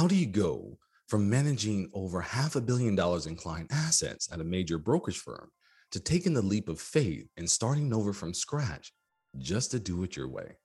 [0.00, 0.78] How do you go
[1.08, 5.50] from managing over half a billion dollars in client assets at a major brokerage firm
[5.90, 8.94] to taking the leap of faith and starting over from scratch
[9.36, 10.56] just to do it your way?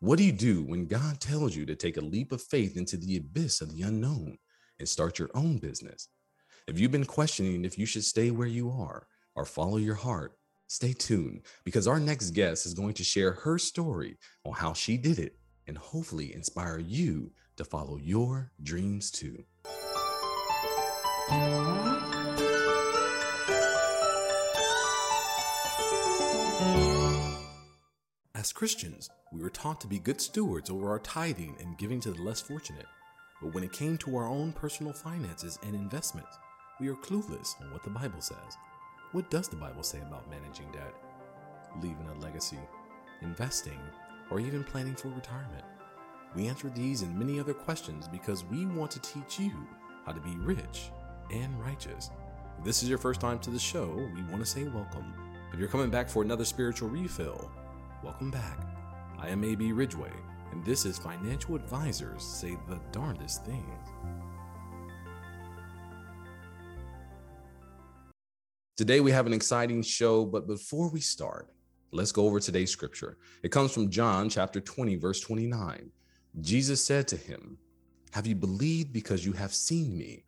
[0.00, 2.96] What do you do when God tells you to take a leap of faith into
[2.96, 4.36] the abyss of the unknown
[4.80, 6.08] and start your own business?
[6.66, 9.06] If you've been questioning if you should stay where you are
[9.36, 10.32] or follow your heart,
[10.66, 14.96] stay tuned because our next guest is going to share her story on how she
[14.96, 15.36] did it
[15.68, 19.44] and hopefully inspire you to follow your dreams too.
[28.34, 32.10] As Christians, we were taught to be good stewards over our tithing and giving to
[32.10, 32.86] the less fortunate.
[33.40, 36.38] But when it came to our own personal finances and investments,
[36.80, 38.56] we are clueless on what the Bible says.
[39.12, 40.94] What does the Bible say about managing debt,
[41.82, 42.58] leaving a legacy,
[43.20, 43.78] investing,
[44.30, 45.64] or even planning for retirement?
[46.34, 49.52] We answer these and many other questions because we want to teach you
[50.06, 50.90] how to be rich
[51.30, 52.10] and righteous.
[52.58, 55.12] If this is your first time to the show, we want to say welcome.
[55.52, 57.50] If you're coming back for another spiritual refill,
[58.02, 58.58] welcome back.
[59.18, 60.12] I am AB Ridgeway,
[60.52, 63.88] and this is Financial Advisors Say the Darndest Things.
[68.78, 71.50] Today we have an exciting show, but before we start,
[71.90, 73.18] let's go over today's scripture.
[73.42, 75.90] It comes from John chapter 20, verse 29.
[76.40, 77.58] Jesus said to him,
[78.12, 80.24] Have you believed because you have seen me?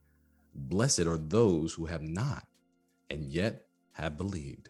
[0.55, 2.46] Blessed are those who have not
[3.11, 4.69] and yet have believed.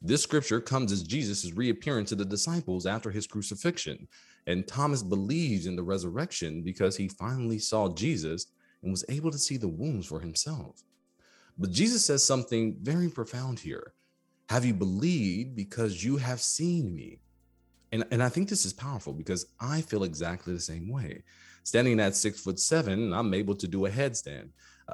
[0.00, 4.06] This scripture comes as Jesus is reappearing to the disciples after his crucifixion.
[4.46, 8.46] And Thomas believes in the resurrection because he finally saw Jesus
[8.82, 10.82] and was able to see the wounds for himself.
[11.58, 13.92] But Jesus says something very profound here.
[14.48, 17.18] Have you believed because you have seen me?
[17.92, 21.22] And, and I think this is powerful because I feel exactly the same way.
[21.64, 24.48] Standing at six foot seven, I'm able to do a headstand,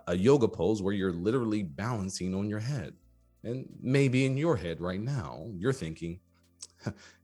[0.06, 2.94] a yoga pose where you're literally balancing on your head.
[3.42, 6.18] And maybe in your head right now, you're thinking,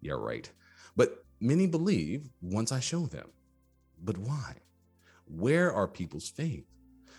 [0.00, 0.50] yeah, right.
[0.96, 3.28] But many believe once I show them.
[4.02, 4.54] But why?
[5.26, 6.64] Where are people's faith?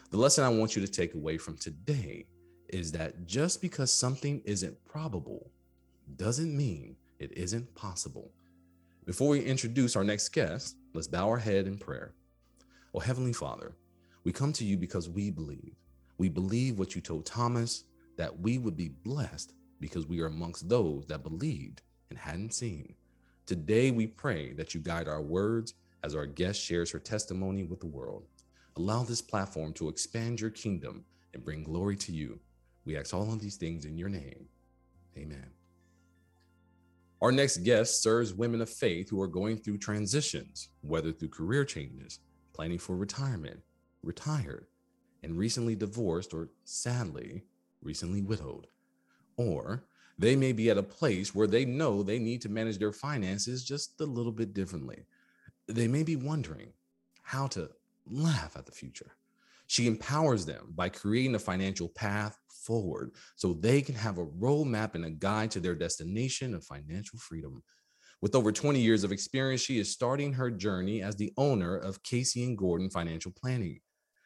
[0.10, 2.26] The lesson I want you to take away from today
[2.68, 5.50] is that just because something isn't probable
[6.18, 8.32] doesn't mean it isn't possible.
[9.12, 12.14] Before we introduce our next guest, let's bow our head in prayer.
[12.94, 13.76] Oh, Heavenly Father,
[14.24, 15.76] we come to you because we believe.
[16.18, 17.84] We believe what you told Thomas
[18.16, 19.52] that we would be blessed
[19.82, 22.96] because we are amongst those that believed and hadn't seen.
[23.46, 25.74] Today, we pray that you guide our words
[26.06, 28.24] as our guest shares her testimony with the world.
[28.78, 32.40] Allow this platform to expand your kingdom and bring glory to you.
[32.86, 34.48] We ask all of these things in your name.
[35.18, 35.52] Amen.
[37.22, 41.64] Our next guest serves women of faith who are going through transitions, whether through career
[41.64, 42.20] changes,
[42.54, 43.60] planning for retirement,
[44.02, 44.66] retired,
[45.22, 47.44] and recently divorced, or sadly,
[47.84, 48.66] recently widowed.
[49.38, 49.84] Or
[50.18, 53.64] they may be at a place where they know they need to manage their finances
[53.64, 55.06] just a little bit differently.
[55.68, 56.74] They may be wondering
[57.22, 57.70] how to
[58.08, 59.12] laugh at the future.
[59.68, 64.96] She empowers them by creating a financial path forward so they can have a roadmap
[64.96, 67.64] and a guide to their destination of financial freedom.
[68.22, 72.04] With over 20 years of experience, she is starting her journey as the owner of
[72.04, 73.80] Casey and Gordon Financial Planning.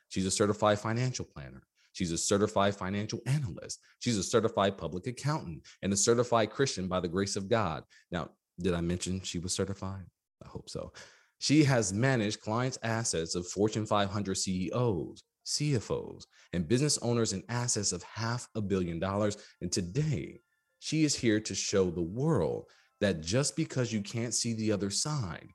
[0.09, 1.63] She's a certified financial planner.
[1.94, 3.79] She's a certified financial analyst.
[4.00, 7.84] She's a certified public accountant and a certified Christian by the grace of God.
[8.12, 10.03] Now, did I mention she was certified?
[10.44, 10.91] I hope so.
[11.40, 17.91] She has managed clients' assets of Fortune 500 CEOs, CFOs, and business owners in assets
[17.91, 19.38] of half a billion dollars.
[19.61, 20.41] And today,
[20.79, 22.66] she is here to show the world
[23.01, 25.50] that just because you can't see the other side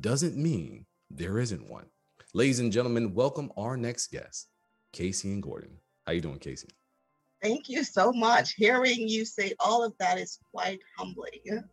[0.00, 1.86] doesn't mean there isn't one.
[2.34, 4.48] Ladies and gentlemen, welcome our next guest,
[4.92, 5.76] Casey and Gordon.
[6.06, 6.68] How you doing, Casey?
[7.42, 8.52] Thank you so much.
[8.52, 11.64] Hearing you say all of that is quite humbling.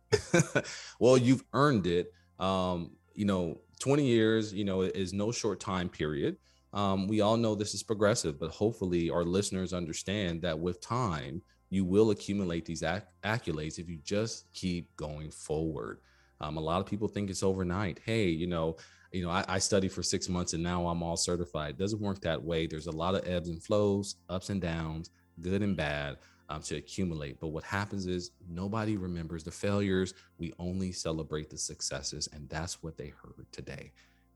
[0.98, 2.12] well, you've earned it.
[2.38, 6.36] Um, you know, 20 years, you know, is no short time period
[6.78, 11.42] um, we all know this is progressive, but hopefully our listeners understand that with time,
[11.70, 15.98] you will accumulate these acc- accolades if you just keep going forward.
[16.40, 17.98] Um, a lot of people think it's overnight.
[18.04, 18.76] Hey, you know,
[19.10, 21.70] you know, I, I studied for six months and now I'm all certified.
[21.70, 22.68] It doesn't work that way.
[22.68, 25.10] There's a lot of ebbs and flows, ups and downs,
[25.40, 27.40] good and bad, um, to accumulate.
[27.40, 30.14] But what happens is nobody remembers the failures.
[30.38, 33.90] We only celebrate the successes, and that's what they heard today.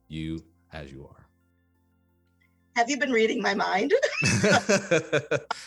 [0.08, 0.42] You
[0.72, 1.28] as you are.
[2.76, 3.92] Have you been reading my mind?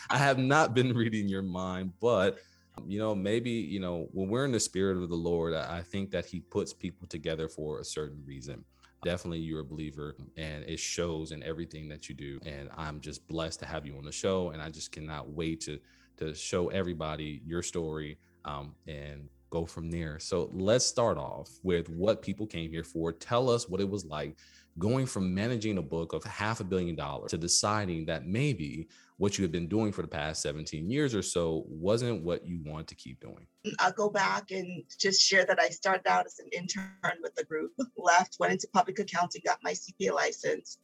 [0.10, 2.40] I have not been reading your mind, but
[2.88, 6.12] you know, maybe, you know, when we're in the spirit of the Lord, I think
[6.12, 8.66] that He puts people together for a certain reason.
[9.04, 12.40] definitely you're a believer and it shows in everything that you do.
[12.46, 14.50] And I'm just blessed to have you on the show.
[14.50, 15.80] And I just cannot wait to
[16.18, 20.20] to show everybody your story um, and go from there.
[20.20, 23.14] So let's start off with what people came here for.
[23.14, 24.38] Tell us what it was like
[24.78, 28.88] going from managing a book of half a billion dollars to deciding that maybe
[29.18, 32.60] what you had been doing for the past 17 years or so wasn't what you
[32.66, 33.48] want to keep doing.
[33.80, 37.46] I'll go back and just share that I started out as an intern with the
[37.46, 40.78] group, left, went into public accounting, got my CPA license,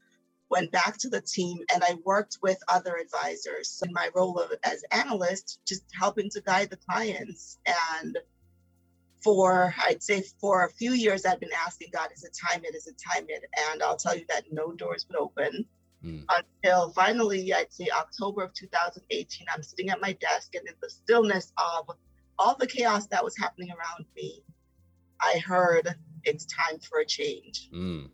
[0.50, 4.52] went back to the team, and I worked with other advisors in my role of,
[4.64, 7.58] as analyst, just helping to guide the clients.
[7.66, 8.18] And
[9.24, 12.76] for I'd say for a few years I've been asking God, is it time it?
[12.76, 13.44] Is it time it?
[13.72, 15.66] And I'll tell you that no doors would open
[16.04, 16.26] mm.
[16.30, 19.48] until finally I'd say October of 2018.
[19.54, 21.96] I'm sitting at my desk and in the stillness of
[22.40, 24.44] all the chaos that was happening around me,
[25.20, 27.70] I heard it's time for a change.
[27.74, 28.10] Mm.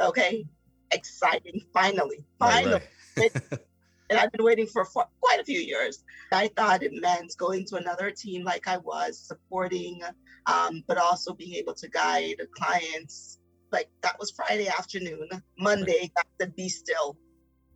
[0.00, 0.46] Okay.
[0.92, 1.60] Exciting.
[1.72, 2.24] Finally.
[2.38, 2.80] Finally.
[3.16, 3.60] Right, right.
[4.12, 6.04] and I've been waiting for, for quite a few years.
[6.30, 10.02] I thought it meant going to another team like I was, supporting,
[10.46, 13.38] um, but also being able to guide clients.
[13.70, 15.28] Like that was Friday afternoon.
[15.58, 17.16] Monday, God said, "Be still."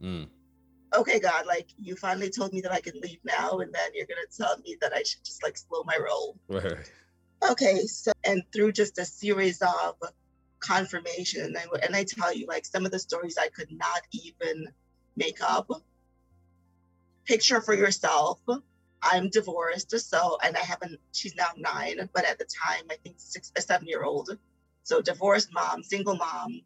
[0.02, 0.28] Mm.
[0.94, 4.06] Okay, God, like you finally told me that I can leave now, and then you're
[4.06, 6.38] gonna tell me that I should just like slow my roll.
[6.48, 6.90] Right.
[7.50, 9.94] Okay, so and through just a series of
[10.60, 14.02] confirmation, and I and I tell you, like some of the stories I could not
[14.12, 14.68] even
[15.16, 15.70] make up
[17.26, 18.40] picture for yourself.
[19.02, 20.98] I'm divorced, so and I haven't.
[21.12, 24.36] She's now nine, but at the time, I think six, a seven-year-old.
[24.82, 26.62] So divorced mom, single mom,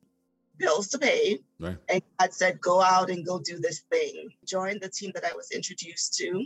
[0.57, 1.41] bills to pay.
[1.59, 1.77] Right.
[1.89, 5.35] And God said, "Go out and go do this thing." Joined the team that I
[5.35, 6.45] was introduced to,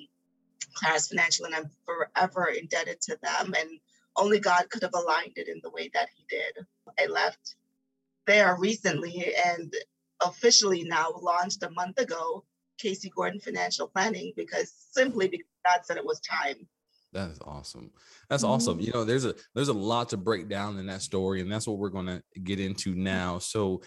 [0.75, 3.55] Claris Financial, and I'm forever indebted to them.
[3.57, 3.79] And
[4.17, 6.67] only God could have aligned it in the way that He did.
[6.99, 7.57] I left
[8.27, 9.73] there recently and
[10.21, 12.45] officially now launched a month ago
[12.79, 16.67] Casey Gordon Financial Planning because simply because God said it was time.
[17.13, 17.91] That is awesome.
[18.29, 18.53] That's mm-hmm.
[18.53, 18.81] awesome.
[18.81, 21.67] You know, there's a there's a lot to break down in that story, and that's
[21.67, 23.39] what we're going to get into now.
[23.39, 23.83] So,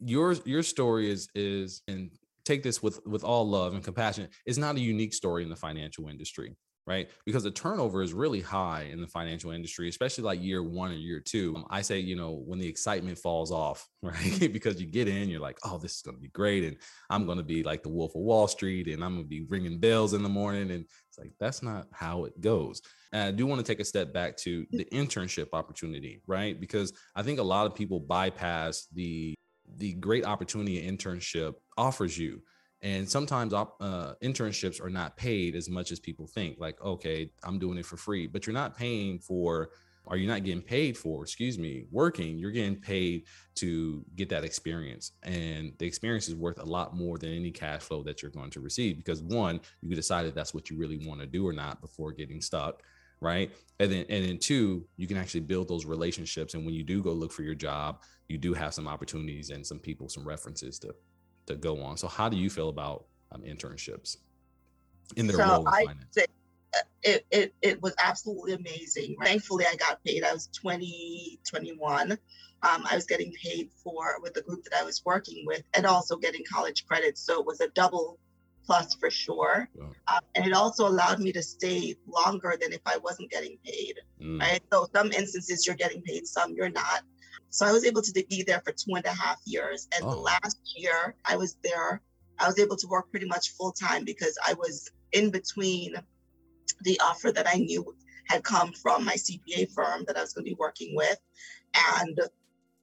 [0.00, 2.10] your your story is is and
[2.44, 4.28] take this with with all love and compassion.
[4.44, 6.54] It's not a unique story in the financial industry
[6.86, 7.08] right?
[7.24, 10.94] Because the turnover is really high in the financial industry, especially like year one or
[10.94, 11.54] year two.
[11.56, 14.52] Um, I say, you know, when the excitement falls off, right?
[14.52, 16.64] because you get in, you're like, oh, this is going to be great.
[16.64, 16.76] And
[17.08, 19.42] I'm going to be like the Wolf of Wall Street and I'm going to be
[19.42, 20.70] ringing bells in the morning.
[20.70, 22.82] And it's like, that's not how it goes.
[23.12, 26.58] And I do want to take a step back to the internship opportunity, right?
[26.58, 29.34] Because I think a lot of people bypass the
[29.78, 32.42] the great opportunity an internship offers you
[32.82, 37.58] and sometimes uh, internships are not paid as much as people think like okay i'm
[37.58, 39.70] doing it for free but you're not paying for
[40.04, 42.38] or you're not getting paid for excuse me working.
[42.38, 43.24] You're getting paid
[43.56, 45.12] to get that experience.
[45.22, 48.50] And the experience is worth a lot more than any cash flow that you're going
[48.50, 51.52] to receive because one you can decide that's what you really want to do or
[51.52, 52.82] not before getting stuck
[53.20, 53.52] right?
[53.78, 56.54] And then and then two you can actually build those relationships.
[56.54, 59.64] And when you do go look for your job you do have some opportunities and
[59.64, 60.92] some people some references to
[61.46, 61.96] to go on.
[61.96, 64.16] So how do you feel about um, internships
[65.16, 66.18] in their so role in finance?
[66.74, 69.16] Uh, it, it, it was absolutely amazing.
[69.22, 70.24] Thankfully, I got paid.
[70.24, 72.12] I was 20, 21.
[72.12, 72.18] Um,
[72.62, 76.16] I was getting paid for with the group that I was working with and also
[76.16, 77.20] getting college credits.
[77.20, 78.18] So it was a double
[78.64, 79.68] plus for sure.
[79.80, 83.96] Um, and it also allowed me to stay longer than if I wasn't getting paid.
[84.20, 84.40] Mm.
[84.40, 84.60] Right.
[84.72, 87.02] So some instances you're getting paid, some you're not.
[87.52, 89.86] So I was able to be there for two and a half years.
[89.94, 90.10] And oh.
[90.10, 92.00] the last year I was there,
[92.38, 95.94] I was able to work pretty much full time because I was in between
[96.80, 97.94] the offer that I knew
[98.24, 101.18] had come from my CPA firm that I was going to be working with.
[101.94, 102.18] And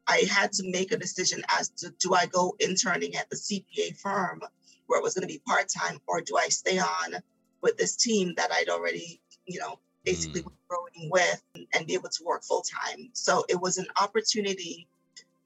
[0.08, 3.98] I had to make a decision as to do I go interning at the CPA
[3.98, 4.42] firm
[4.86, 7.16] where it was going to be part time, or do I stay on
[7.62, 10.52] with this team that I'd already, you know, basically mm.
[10.70, 11.42] Growing with
[11.74, 13.10] and be able to work full time.
[13.14, 14.88] So it was an opportunity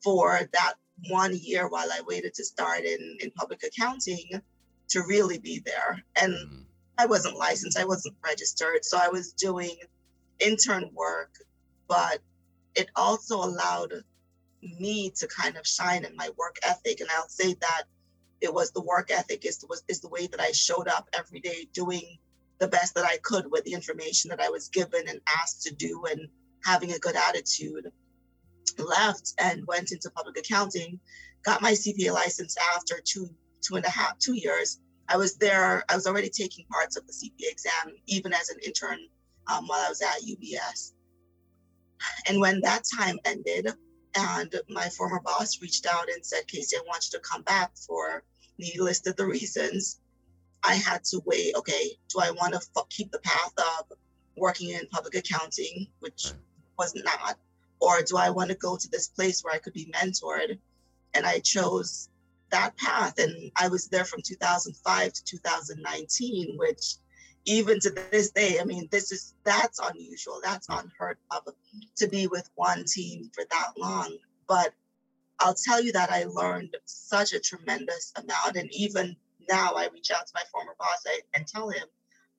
[0.03, 0.73] for that
[1.09, 4.41] one year while I waited to start in, in public accounting
[4.89, 6.03] to really be there.
[6.21, 6.63] And mm.
[6.97, 8.85] I wasn't licensed, I wasn't registered.
[8.85, 9.75] So I was doing
[10.39, 11.31] intern work,
[11.87, 12.19] but
[12.75, 13.93] it also allowed
[14.61, 16.99] me to kind of shine in my work ethic.
[17.01, 17.83] And I'll say that
[18.41, 21.39] it was the work ethic is was is the way that I showed up every
[21.39, 22.17] day doing
[22.59, 25.73] the best that I could with the information that I was given and asked to
[25.73, 26.27] do and
[26.63, 27.91] having a good attitude.
[28.77, 30.99] Left and went into public accounting,
[31.43, 33.29] got my CPA license after two,
[33.61, 34.79] two and a half, two years.
[35.09, 38.57] I was there, I was already taking parts of the CPA exam, even as an
[38.65, 38.99] intern
[39.51, 40.93] um, while I was at UBS.
[42.27, 43.67] And when that time ended,
[44.15, 47.75] And my former boss reached out and said, Casey, I want you to come back
[47.75, 48.23] for,
[48.57, 49.99] he listed the reasons.
[50.63, 53.97] I had to weigh, okay, do I want to f- keep the path of
[54.37, 56.35] working in public accounting, which right.
[56.77, 57.37] was not,
[57.79, 60.57] or do I want to go to this place where I could be mentored?
[61.13, 62.09] And I chose
[62.49, 63.19] that path.
[63.19, 66.95] And I was there from 2005 to 2019, which
[67.45, 70.39] even to this day, I mean, this is that's unusual.
[70.41, 70.81] That's mm.
[70.81, 71.53] unheard of
[71.97, 74.17] to be with one team for that long.
[74.47, 74.73] But
[75.39, 78.55] I'll tell you that I learned such a tremendous amount.
[78.55, 79.15] And even
[79.49, 81.83] now, I reach out to my former boss and tell him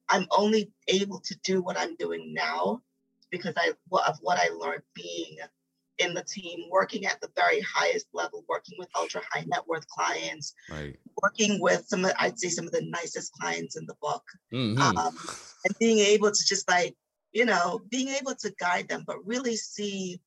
[0.08, 2.82] I'm only able to do what I'm doing now
[3.30, 5.38] because I of what I learned being
[5.98, 9.86] in the team, working at the very highest level, working with ultra high net worth
[9.88, 10.96] clients, right.
[11.22, 14.80] working with some of, I'd say some of the nicest clients in the book, mm-hmm.
[14.80, 15.16] um,
[15.64, 16.96] and being able to just like,
[17.32, 20.20] you know, being able to guide them, but really see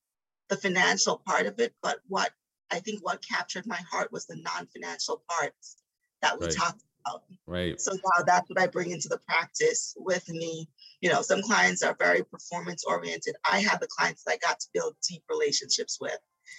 [0.50, 1.74] the financial part of it.
[1.81, 2.31] But what
[2.72, 5.77] I think what captured my heart was the non financial parts
[6.21, 6.55] that we right.
[6.55, 7.24] talked about.
[7.45, 7.79] Right.
[7.79, 10.67] So now that's what I bring into the practice with me.
[11.01, 13.36] You know, some clients are very performance oriented.
[13.50, 16.17] I have the clients that I got to build deep relationships with.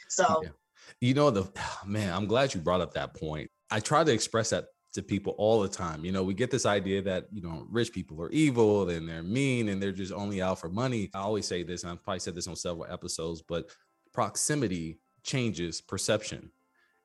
[0.09, 0.51] So, yeah.
[1.01, 1.47] you know, the
[1.87, 3.51] man, I'm glad you brought up that point.
[3.71, 6.05] I try to express that to people all the time.
[6.05, 9.23] You know, we get this idea that, you know, rich people are evil and they're
[9.23, 11.11] mean and they're just only out for money.
[11.15, 13.71] I always say this, and I've probably said this on several episodes, but
[14.13, 16.51] proximity changes perception.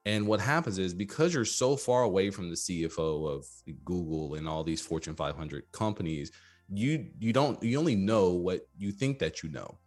[0.05, 3.45] And what happens is because you're so far away from the CFO of
[3.85, 6.31] Google and all these Fortune 500 companies,
[6.69, 9.77] you you don't you only know what you think that you know.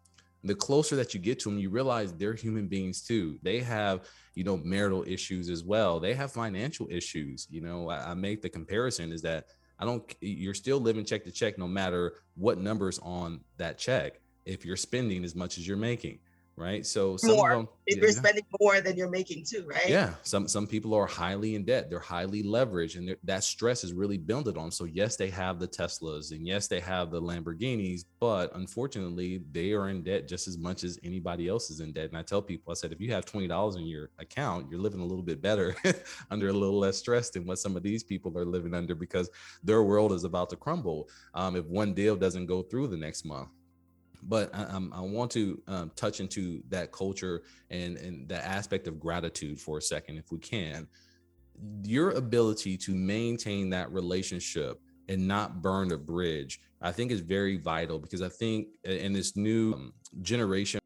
[0.44, 3.38] The closer that you get to them, you realize they're human beings too.
[3.42, 5.98] They have, you know, marital issues as well.
[5.98, 7.48] They have financial issues.
[7.50, 9.46] You know, I, I make the comparison is that
[9.78, 10.14] I don't.
[10.20, 14.20] You're still living check to check, no matter what numbers on that check.
[14.44, 16.20] If you're spending as much as you're making,
[16.56, 16.86] right?
[16.86, 17.50] So some more.
[17.52, 19.88] of them, if you're spending more than you're making too, right?
[19.88, 20.14] Yeah.
[20.22, 21.90] Some some people are highly in debt.
[21.90, 24.70] They're highly leveraged, and that stress is really built on.
[24.70, 29.72] So yes, they have the Teslas, and yes, they have the Lamborghinis, but unfortunately, they
[29.72, 32.08] are in debt just as much as anybody else is in debt.
[32.08, 34.80] And I tell people, I said, if you have twenty dollars in your account, you're
[34.80, 35.76] living a little bit better,
[36.30, 39.30] under a little less stress than what some of these people are living under because
[39.62, 43.24] their world is about to crumble um, if one deal doesn't go through the next
[43.24, 43.48] month
[44.28, 48.98] but I, I, want to um, touch into that culture and and the aspect of
[48.98, 50.86] gratitude for a second, if we can.
[51.84, 57.56] Your ability to maintain that relationship and not burn a bridge, I think, is very
[57.56, 59.92] vital because I think in this new um,
[60.22, 60.80] generation,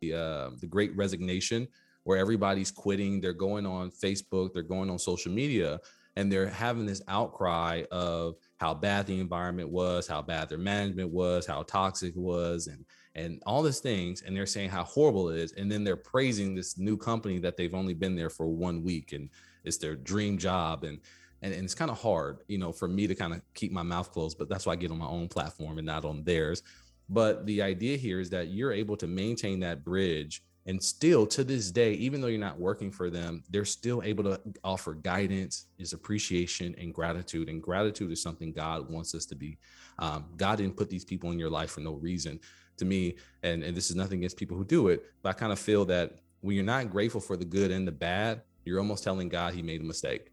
[0.00, 1.68] the uh, the Great Resignation,
[2.02, 5.78] where everybody's quitting, they're going on Facebook, they're going on social media,
[6.16, 11.10] and they're having this outcry of how bad the environment was, how bad their management
[11.10, 12.84] was, how toxic it was, and
[13.14, 14.22] and all these things.
[14.22, 15.52] And they're saying how horrible it is.
[15.52, 19.12] And then they're praising this new company that they've only been there for one week
[19.12, 19.30] and
[19.64, 20.84] it's their dream job.
[20.84, 21.00] And
[21.42, 23.82] and, and it's kind of hard, you know, for me to kind of keep my
[23.82, 26.62] mouth closed, but that's why I get on my own platform and not on theirs.
[27.08, 31.44] But the idea here is that you're able to maintain that bridge and still to
[31.44, 35.66] this day even though you're not working for them they're still able to offer guidance
[35.78, 37.48] is appreciation and gratitude.
[37.48, 39.58] And gratitude is something god wants us to be
[39.98, 42.40] um, god didn't put these people in your life for no reason.
[42.78, 45.52] To me and, and this is nothing against people who do it but i kind
[45.52, 49.04] of feel that when you're not grateful for the good and the bad you're almost
[49.04, 50.32] telling god he made a mistake.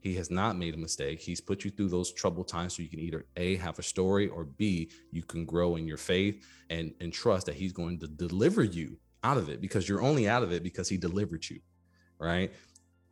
[0.00, 1.18] He has not made a mistake.
[1.18, 4.28] He's put you through those troubled times so you can either A, have a story,
[4.28, 8.06] or B, you can grow in your faith and, and trust that he's going to
[8.06, 11.58] deliver you out of it because you're only out of it because he delivered you
[12.18, 12.52] right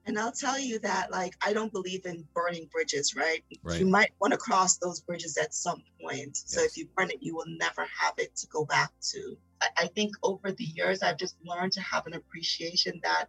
[0.07, 3.81] and i'll tell you that like i don't believe in burning bridges right, right.
[3.81, 6.45] you might want to cross those bridges at some point yes.
[6.47, 9.69] so if you burn it you will never have it to go back to I,
[9.78, 13.26] I think over the years i've just learned to have an appreciation that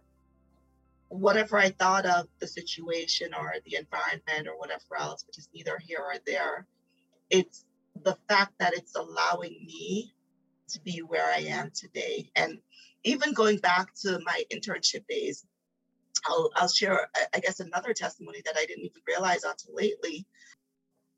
[1.08, 5.78] whatever i thought of the situation or the environment or whatever else which is neither
[5.78, 6.66] here or there
[7.30, 7.64] it's
[8.02, 10.14] the fact that it's allowing me
[10.68, 12.30] to be where I am today.
[12.36, 12.58] And
[13.04, 15.44] even going back to my internship days,
[16.26, 20.26] I'll, I'll share, I guess, another testimony that I didn't even realize until lately.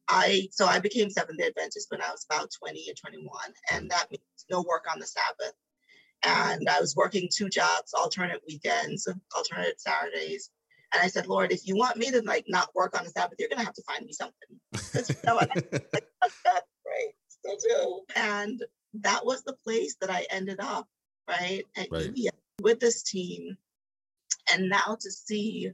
[0.09, 3.29] I so I became Seventh Day Adventist when I was about 20 and 21,
[3.73, 5.55] and that means no work on the Sabbath.
[6.25, 10.51] And I was working two jobs, alternate weekends, alternate Saturdays.
[10.93, 13.37] And I said, Lord, if you want me to like not work on the Sabbath,
[13.39, 14.35] you're gonna have to find me something.
[14.95, 15.71] you know, I, like,
[16.47, 17.13] right.
[17.29, 18.01] Still do.
[18.15, 18.63] And
[18.95, 20.89] that was the place that I ended up,
[21.29, 21.65] right?
[21.77, 22.15] At right.
[22.61, 23.57] With this team.
[24.53, 25.73] And now to see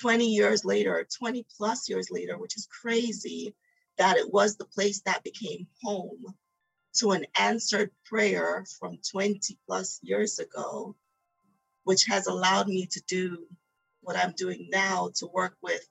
[0.00, 3.54] 20 years later, 20 plus years later, which is crazy,
[3.98, 6.34] that it was the place that became home
[6.94, 10.94] to an answered prayer from 20 plus years ago,
[11.84, 13.46] which has allowed me to do
[14.00, 15.86] what I'm doing now to work with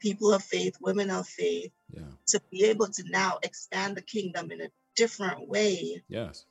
[0.00, 2.10] people of faith, women of faith, Yeah.
[2.28, 6.46] to be able to now expand the kingdom in a different way, Yes.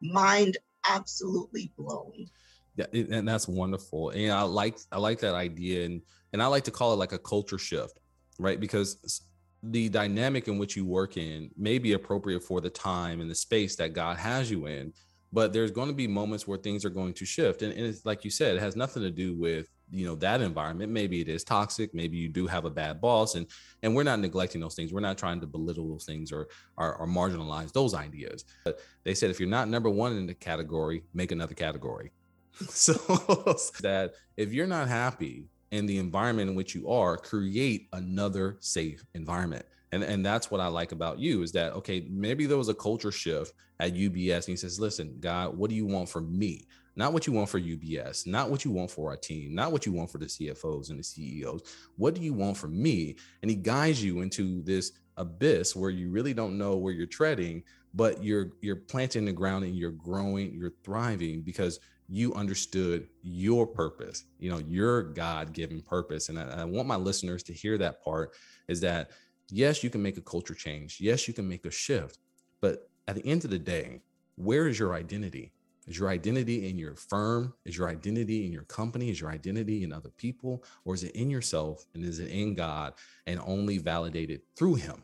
[0.00, 0.58] mind
[0.88, 2.28] absolutely blowing.
[2.76, 4.10] Yeah, and that's wonderful.
[4.10, 7.12] And I like I like that idea, and and I like to call it like
[7.12, 7.98] a culture shift,
[8.38, 8.60] right?
[8.60, 9.22] Because
[9.62, 13.34] the dynamic in which you work in may be appropriate for the time and the
[13.34, 14.92] space that God has you in,
[15.32, 18.06] but there's going to be moments where things are going to shift, and, and it's
[18.06, 20.92] like you said, it has nothing to do with you know that environment.
[20.92, 21.94] Maybe it is toxic.
[21.94, 23.46] Maybe you do have a bad boss, and
[23.82, 24.92] and we're not neglecting those things.
[24.92, 28.44] We're not trying to belittle those things or or, or marginalize those ideas.
[28.64, 32.12] But they said if you're not number one in the category, make another category.
[32.68, 32.92] So
[33.80, 39.02] that if you're not happy in the environment in which you are, create another safe
[39.14, 39.64] environment.
[39.92, 42.74] And, and that's what I like about you is that okay, maybe there was a
[42.74, 46.66] culture shift at UBS and he says, listen, God, what do you want from me?
[46.96, 49.86] Not what you want for UBS, not what you want for our team, not what
[49.86, 51.62] you want for the CFOs and the CEOs.
[51.96, 53.16] What do you want from me?
[53.42, 57.62] And he guides you into this abyss where you really don't know where you're treading,
[57.94, 61.78] but you're you're planting the ground and you're growing, you're thriving because
[62.10, 66.28] you understood your purpose, you know, your God given purpose.
[66.28, 68.32] And I, I, want my listeners to hear that part
[68.66, 69.12] is that,
[69.48, 70.98] yes, you can make a culture change.
[71.00, 72.18] Yes, you can make a shift.
[72.60, 74.00] But at the end of the day,
[74.34, 75.52] where is your identity?
[75.90, 77.52] Is your identity in your firm?
[77.64, 79.10] Is your identity in your company?
[79.10, 80.62] Is your identity in other people?
[80.84, 81.84] Or is it in yourself?
[81.94, 82.94] And is it in God
[83.26, 85.02] and only validated through Him?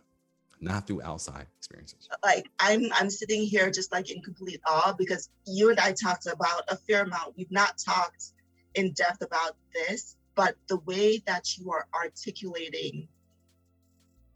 [0.59, 2.09] not through outside experiences.
[2.11, 5.93] Uh, like I'm I'm sitting here just like in complete awe because you and I
[5.93, 7.35] talked about a fair amount.
[7.37, 8.33] We've not talked
[8.75, 13.07] in depth about this, but the way that you are articulating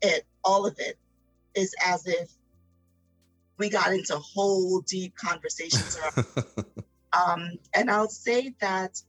[0.02, 0.98] it, all of it,
[1.54, 2.30] is as if
[3.60, 6.26] we got into whole deep conversations around.
[7.12, 9.00] um, and I'll say that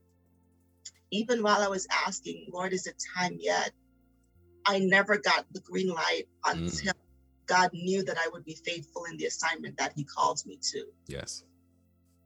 [1.09, 3.71] even while I was asking, Lord, is it time yet?
[4.65, 7.47] I never got the green light until mm.
[7.47, 10.85] God knew that I would be faithful in the assignment that He calls me to.
[11.07, 11.43] Yes.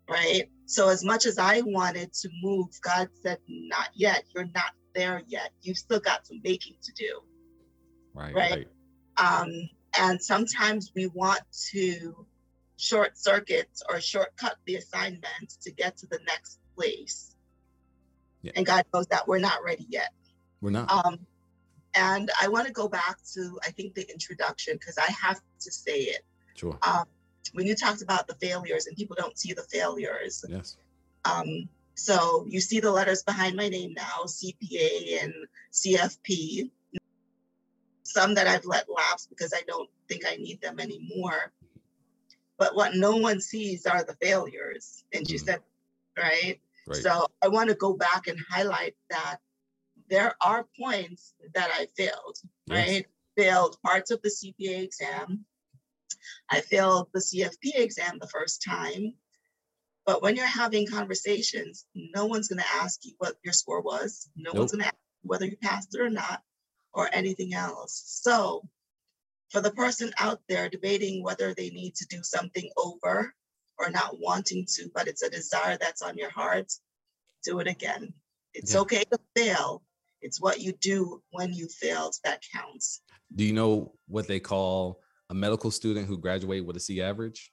[0.09, 0.49] Right.
[0.65, 4.23] So, as much as I wanted to move, God said, Not yet.
[4.35, 5.51] You're not there yet.
[5.61, 7.21] You've still got some baking to do.
[8.13, 8.33] Right.
[8.35, 8.51] Right.
[8.51, 8.67] right.
[9.17, 12.25] Um, and sometimes we want to
[12.77, 17.35] short circuit or shortcut the assignment to get to the next place.
[18.41, 18.51] Yeah.
[18.55, 20.11] And God knows that we're not ready yet.
[20.61, 20.91] We're not.
[20.91, 21.19] Um,
[21.95, 25.71] and I want to go back to, I think, the introduction because I have to
[25.71, 26.25] say it.
[26.55, 26.77] Sure.
[26.81, 27.05] Um,
[27.53, 30.43] when you talked about the failures and people don't see the failures.
[30.47, 30.77] Yes.
[31.23, 35.33] Um, so you see the letters behind my name now, CPA and
[35.71, 36.69] CFP.
[38.15, 41.51] Some that I've let lapse because I don't think I need them anymore.
[42.57, 45.03] But what no one sees are the failures.
[45.13, 45.45] And she Mm.
[45.45, 45.63] said,
[46.17, 46.61] right?
[46.87, 47.03] Right.
[47.03, 49.39] So I want to go back and highlight that
[50.09, 52.87] there are points that I failed, Yes.
[52.87, 53.05] right?
[53.35, 55.45] Failed parts of the CPA exam.
[56.49, 59.17] I failed the CFP exam the first time.
[60.05, 64.29] But when you're having conversations, no one's going to ask you what your score was.
[64.37, 64.59] No Nope.
[64.59, 66.43] one's going to ask whether you passed it or not,
[66.95, 68.01] or anything else.
[68.23, 68.67] So,
[69.51, 73.33] for the person out there debating whether they need to do something over
[73.77, 76.71] or not wanting to, but it's a desire that's on your heart,
[77.43, 78.13] do it again.
[78.53, 78.79] It's Yeah.
[78.79, 79.83] okay to fail.
[80.21, 83.01] It's what you do when you failed that counts.
[83.35, 87.51] Do you know what they call a medical student who graduate with a C average?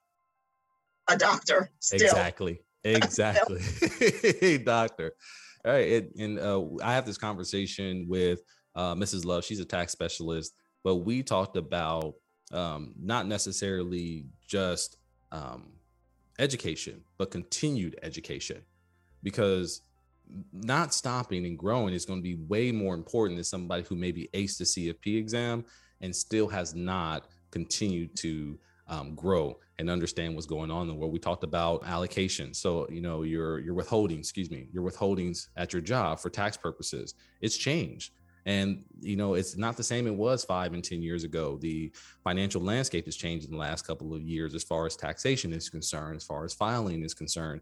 [1.09, 2.00] A doctor, still.
[2.00, 2.64] Exactly.
[2.85, 4.59] Exactly.
[4.64, 5.12] Doctor.
[5.64, 5.87] All right.
[5.87, 8.40] It, and uh, I have this conversation with
[8.75, 9.25] uh, Mrs.
[9.25, 9.45] Love.
[9.45, 10.55] She's a tax specialist,
[10.85, 12.15] but we talked about
[12.53, 14.97] um, not necessarily just
[15.31, 15.69] um,
[16.39, 18.63] education, but continued education,
[19.23, 19.83] because
[20.53, 24.29] not stopping and growing is going to be way more important than somebody who maybe
[24.35, 25.65] aced the CFP exam
[26.01, 28.59] and still has not continued to
[28.89, 31.13] um, grow and understand what's going on in the world.
[31.13, 32.53] We talked about allocation.
[32.53, 36.57] So, you know, your your withholding, excuse me, your withholdings at your job for tax
[36.57, 37.15] purposes.
[37.41, 38.13] It's changed.
[38.46, 41.59] And you know, it's not the same it was five and 10 years ago.
[41.61, 41.92] The
[42.24, 45.68] financial landscape has changed in the last couple of years as far as taxation is
[45.68, 47.61] concerned, as far as filing is concerned.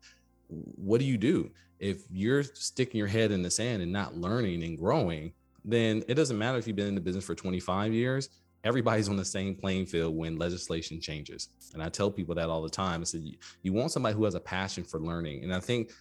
[0.49, 1.51] What do you do?
[1.79, 5.33] If you're sticking your head in the sand and not learning and growing,
[5.65, 8.31] then it doesn't matter if you've been in the business for 25 years
[8.65, 11.49] everybody's on the same playing field when legislation changes.
[11.75, 13.01] And I tell people that all the time.
[13.01, 13.25] I said,
[13.63, 15.45] you want somebody who has a passion for learning.
[15.45, 15.93] And I think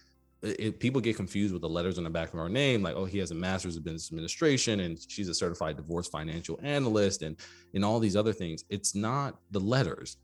[0.42, 3.04] it, people get confused with the letters on the back of our name, like, oh,
[3.04, 7.36] he has a master's of business administration and she's a certified divorce financial analyst and,
[7.74, 8.64] and all these other things.
[8.70, 10.16] It's not the letters.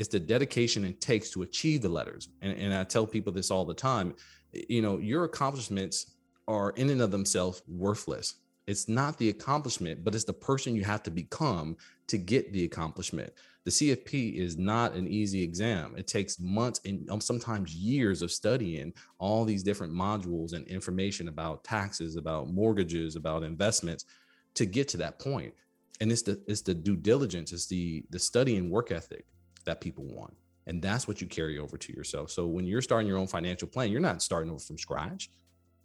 [0.00, 2.30] it's the dedication it takes to achieve the letters.
[2.40, 4.14] And, and I tell people this all the time.
[4.52, 6.12] You know, your accomplishments
[6.48, 8.36] are in and of themselves worthless.
[8.66, 12.64] It's not the accomplishment, but it's the person you have to become to get the
[12.64, 13.32] accomplishment.
[13.64, 15.94] The CFP is not an easy exam.
[15.96, 21.28] It takes months and um, sometimes years of studying all these different modules and information
[21.28, 24.06] about taxes, about mortgages, about investments
[24.54, 25.52] to get to that point.
[26.00, 29.26] And it's the it's the due diligence, it's the the study and work ethic
[29.66, 30.34] that people want.
[30.66, 32.30] And that's what you carry over to yourself.
[32.30, 35.28] So when you're starting your own financial plan, you're not starting over from scratch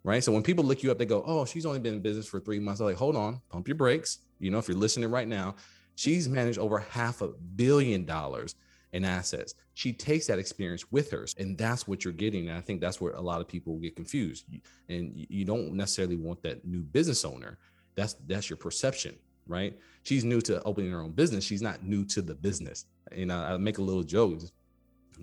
[0.06, 0.22] right?
[0.22, 2.38] So when people look you up, they go, "Oh, she's only been in business for
[2.38, 4.18] three months." I'm like, hold on, pump your brakes.
[4.38, 5.56] You know, if you're listening right now,
[5.96, 8.54] she's managed over half a billion dollars
[8.92, 9.54] in assets.
[9.74, 12.48] She takes that experience with her, and that's what you're getting.
[12.48, 14.46] And I think that's where a lot of people get confused.
[14.88, 17.58] And you don't necessarily want that new business owner.
[17.96, 19.16] That's that's your perception,
[19.48, 19.76] right?
[20.04, 21.44] She's new to opening her own business.
[21.44, 22.86] She's not new to the business.
[23.10, 24.40] And I, I make a little joke.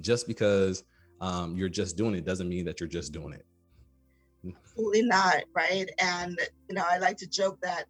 [0.02, 0.84] Just because
[1.22, 3.46] um, you're just doing it doesn't mean that you're just doing it
[4.46, 5.90] Absolutely not, right?
[6.00, 7.86] And you know, I like to joke that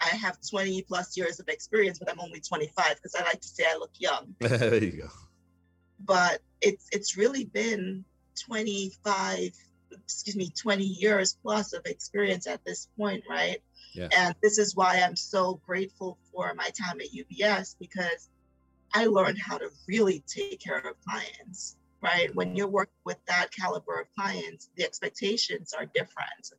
[0.00, 3.48] I have 20 plus years of experience, but I'm only 25 because I like to
[3.48, 4.34] say I look young.
[4.40, 5.08] there you go.
[6.04, 8.04] But it's it's really been
[8.46, 9.50] 25,
[9.92, 13.62] excuse me, 20 years plus of experience at this point, right?
[13.94, 14.08] Yeah.
[14.16, 18.28] And this is why I'm so grateful for my time at UBS because
[18.92, 22.34] I learned how to really take care of clients right?
[22.34, 26.52] When you're working with that caliber of clients, the expectations are different.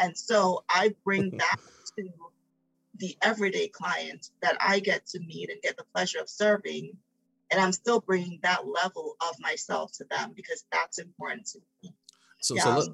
[0.00, 1.56] And so I bring that
[1.98, 2.08] to
[2.96, 6.96] the everyday client that I get to meet and get the pleasure of serving.
[7.50, 11.94] And I'm still bringing that level of myself to them because that's important to me.
[12.40, 12.62] So, yeah.
[12.62, 12.88] so, let,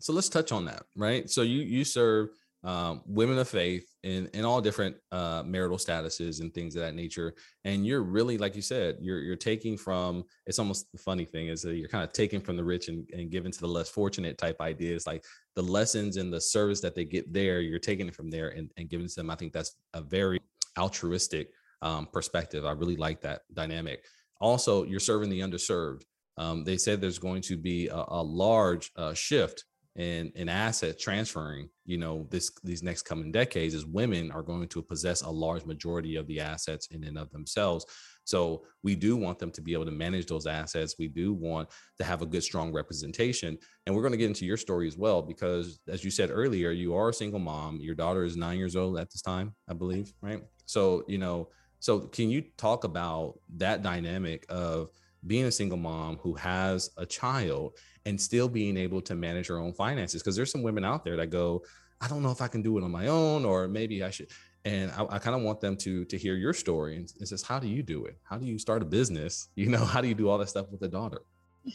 [0.00, 1.28] so let's touch on that, right?
[1.28, 2.30] So you you serve
[2.64, 6.94] um, women of faith in in all different uh, marital statuses and things of that
[6.94, 7.34] nature.
[7.64, 10.24] And you're really, like you said, you're you're taking from.
[10.46, 13.08] It's almost the funny thing is that you're kind of taking from the rich and,
[13.12, 15.06] and giving to the less fortunate type ideas.
[15.06, 18.48] Like the lessons and the service that they get there, you're taking it from there
[18.50, 19.30] and, and giving to them.
[19.30, 20.40] I think that's a very
[20.76, 21.50] altruistic
[21.82, 22.64] um, perspective.
[22.64, 24.04] I really like that dynamic.
[24.40, 26.02] Also, you're serving the underserved.
[26.36, 29.64] Um, they said there's going to be a, a large uh, shift
[29.98, 34.68] and and asset transferring you know this these next coming decades is women are going
[34.68, 37.84] to possess a large majority of the assets in and of themselves.
[38.24, 40.96] So we do want them to be able to manage those assets.
[40.98, 43.56] We do want to have a good strong representation.
[43.86, 46.70] And we're going to get into your story as well because as you said earlier
[46.70, 47.80] you are a single mom.
[47.80, 50.42] Your daughter is nine years old at this time i believe right?
[50.66, 51.48] So you know
[51.80, 54.90] so can you talk about that dynamic of
[55.26, 57.76] being a single mom who has a child
[58.08, 61.16] and still being able to manage her own finances because there's some women out there
[61.16, 61.62] that go
[62.00, 64.28] i don't know if i can do it on my own or maybe i should
[64.64, 67.42] and i, I kind of want them to to hear your story and it says
[67.42, 70.08] how do you do it how do you start a business you know how do
[70.08, 71.20] you do all that stuff with a daughter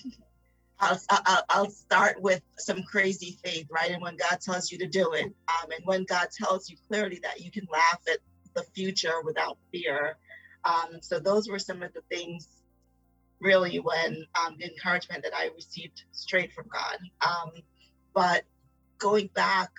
[0.80, 3.92] I'll, I'll, I'll, start with some crazy faith, right?
[3.92, 7.22] And when God tells you to do it, um, and when God tells you clearly
[7.24, 8.18] that you can laugh at
[8.54, 10.18] the future without fear.
[10.66, 12.50] Um, so those were some of the things
[13.44, 16.98] really when um, the encouragement that I received straight from God.
[17.22, 17.52] Um,
[18.14, 18.44] but
[18.98, 19.70] going back,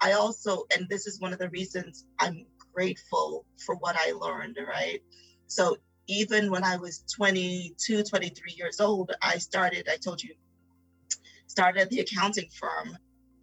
[0.00, 4.58] I also, and this is one of the reasons I'm grateful for what I learned,
[4.68, 5.00] right?
[5.48, 10.34] So even when I was 22, 23 years old, I started, I told you,
[11.46, 12.96] started the accounting firm.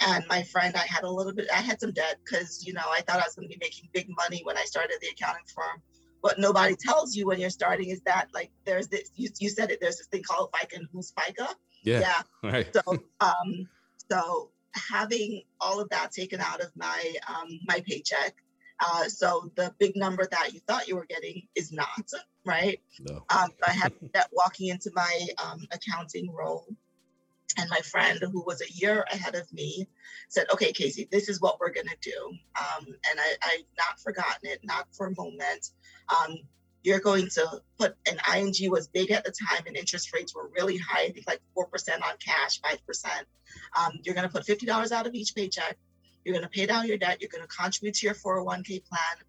[0.08, 2.84] And my friend, I had a little bit, I had some debt because, you know,
[2.86, 5.46] I thought I was going to be making big money when I started the accounting
[5.54, 5.82] firm
[6.26, 9.70] what nobody tells you when you're starting is that like there's this you, you said
[9.70, 11.48] it there's this thing called FICA and who's FICA.
[11.84, 12.00] Yeah.
[12.00, 12.22] Yeah.
[12.52, 12.68] Right.
[12.74, 13.70] So um
[14.10, 18.34] so having all of that taken out of my um my paycheck.
[18.80, 22.12] Uh, so the big number that you thought you were getting is not
[22.44, 22.82] right.
[23.00, 23.24] No.
[23.30, 26.68] Um, I had that walking into my um, accounting role,
[27.58, 29.88] and my friend, who was a year ahead of me,
[30.30, 32.30] said, Okay, Casey, this is what we're going to do.
[32.60, 35.70] Um, and I, I've not forgotten it, not for a moment.
[36.10, 36.38] Um,
[36.86, 40.52] you're going to put an ING was big at the time and interest rates were
[40.56, 41.64] really high, I think like 4%
[41.96, 42.78] on cash, 5%.
[43.76, 45.78] Um, you're going to put $50 out of each paycheck.
[46.24, 47.18] You're going to pay down your debt.
[47.22, 49.26] You're going to contribute to your 401k plan.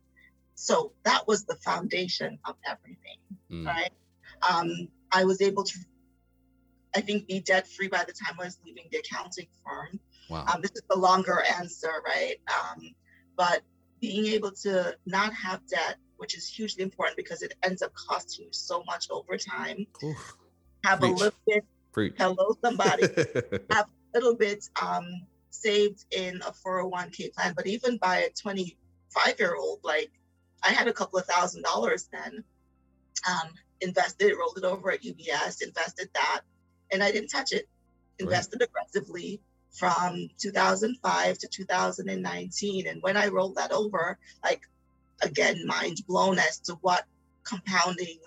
[0.54, 3.18] So that was the foundation of everything,
[3.50, 3.66] mm.
[3.66, 3.92] right?
[4.48, 5.78] Um, I was able to
[6.96, 10.00] I think, be debt free by the time I was leaving the accounting firm.
[10.30, 10.46] Wow.
[10.52, 12.36] Um, this is the longer answer, right?
[12.48, 12.94] Um,
[13.36, 13.60] but
[14.00, 18.46] being able to not have debt, which is hugely important because it ends up costing
[18.46, 19.86] you so much over time.
[20.02, 20.36] Oof.
[20.84, 21.12] Have Preach.
[21.12, 21.64] a little bit.
[21.92, 22.14] Preach.
[22.18, 23.02] Hello, somebody.
[23.70, 25.06] have a little bit um,
[25.50, 27.52] saved in a 401k plan.
[27.54, 30.10] But even by a 25 year old, like
[30.64, 32.42] I had a couple of thousand dollars then.
[33.28, 36.42] Um, invested, rolled it over at UBS, invested that,
[36.90, 37.68] and I didn't touch it.
[38.18, 38.68] Invested right.
[38.68, 39.40] aggressively
[39.72, 42.86] from 2005 to 2019.
[42.86, 44.62] And when I rolled that over, like
[45.22, 47.04] again, mind blown as to what
[47.44, 48.18] compounding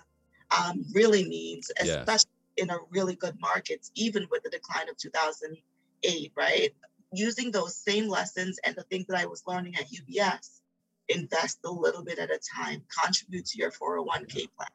[0.56, 2.26] um, really means, especially yes.
[2.56, 6.70] in a really good market, even with the decline of 2008, right?
[7.12, 10.60] Using those same lessons and the things that I was learning at UBS,
[11.08, 14.68] invest a little bit at a time, contribute to your 401k plan.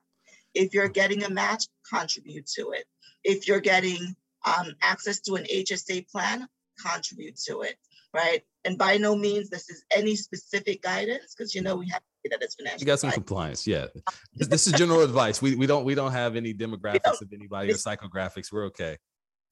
[0.55, 2.85] If you're getting a match, contribute to it.
[3.23, 4.15] If you're getting
[4.45, 6.47] um, access to an HSA plan,
[6.83, 7.75] contribute to it,
[8.13, 8.41] right?
[8.63, 12.07] And by no means this is any specific guidance because you know we have to
[12.23, 12.79] say that it's financial.
[12.79, 13.15] You got some advice.
[13.15, 13.85] compliance, yeah.
[14.33, 15.41] this is general advice.
[15.41, 18.51] We we don't we don't have any demographics of anybody or psychographics.
[18.51, 18.97] We're okay.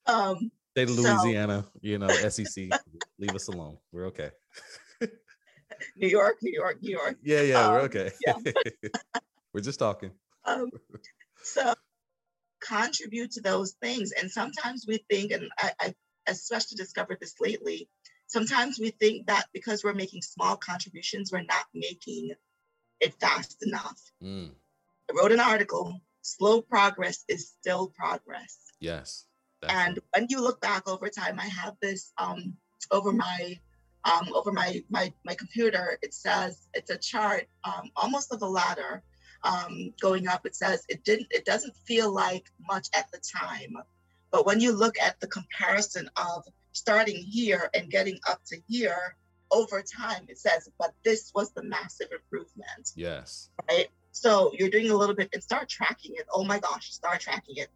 [0.05, 2.69] Um, State of Louisiana, so, you know, SEC,
[3.19, 3.77] leave us alone.
[3.91, 4.31] We're okay.
[5.95, 7.17] New York, New York, New York.
[7.21, 8.11] Yeah, yeah, um, we're okay.
[8.25, 8.33] Yeah.
[9.53, 10.11] we're just talking.
[10.45, 10.71] Um,
[11.43, 11.73] so
[12.61, 14.11] contribute to those things.
[14.11, 15.93] And sometimes we think, and I, I
[16.27, 17.89] especially discovered this lately,
[18.27, 22.31] sometimes we think that because we're making small contributions, we're not making
[22.99, 23.99] it fast enough.
[24.21, 24.51] Mm.
[25.09, 28.57] I wrote an article slow progress is still progress.
[28.79, 29.25] Yes.
[29.69, 32.55] And when you look back over time, I have this um,
[32.91, 33.59] over my
[34.03, 35.97] um, over my, my my computer.
[36.01, 39.01] It says it's a chart um, almost of a ladder
[39.43, 40.45] um, going up.
[40.45, 41.27] It says it didn't.
[41.31, 43.75] It doesn't feel like much at the time,
[44.31, 49.15] but when you look at the comparison of starting here and getting up to here
[49.51, 52.91] over time, it says, but this was the massive improvement.
[52.95, 53.49] Yes.
[53.69, 53.87] Right.
[54.11, 56.25] So you're doing a little bit and start tracking it.
[56.33, 57.69] Oh my gosh, start tracking it.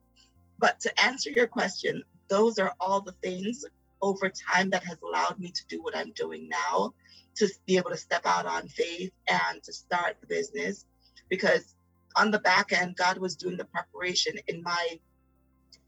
[0.60, 3.64] But to answer your question, those are all the things
[4.02, 6.94] over time that has allowed me to do what I'm doing now,
[7.36, 10.86] to be able to step out on faith and to start the business.
[11.30, 11.76] Because
[12.16, 15.00] on the back end, God was doing the preparation in my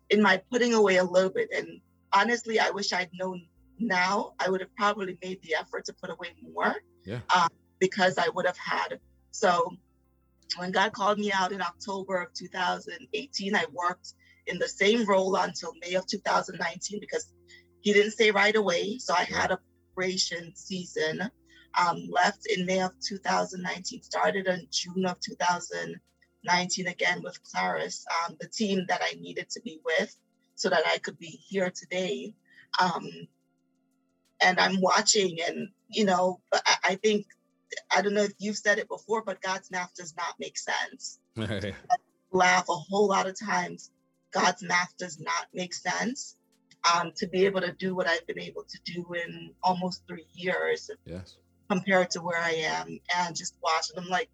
[0.09, 1.49] in my putting away a little bit.
[1.55, 1.81] And
[2.13, 3.45] honestly, I wish I'd known
[3.77, 4.33] now.
[4.39, 6.75] I would have probably made the effort to put away more.
[7.03, 7.19] Yeah.
[7.35, 7.49] Um,
[7.79, 8.99] because I would have had.
[9.31, 9.71] So
[10.57, 14.13] when God called me out in October of 2018, I worked
[14.47, 17.31] in the same role until May of 2019 because
[17.81, 18.97] he didn't say right away.
[18.97, 19.59] So I had a
[19.95, 21.29] preparation season.
[21.77, 28.37] Um, left in May of 2019, started in June of 2019 again with Claris, um,
[28.39, 30.15] the team that I needed to be with
[30.55, 32.33] so that I could be here today.
[32.81, 33.07] Um,
[34.41, 37.27] and I'm watching, and you know, I, I, think
[37.95, 41.19] I don't know if you've said it before, but God's math does not make sense.
[41.37, 41.71] I
[42.31, 43.91] laugh a whole lot of times.
[44.31, 46.35] God's math does not make sense
[46.93, 50.27] um, to be able to do what I've been able to do in almost three
[50.33, 50.89] years.
[51.05, 51.37] Yes.
[51.69, 54.29] Compared to where I am, and just watching them like,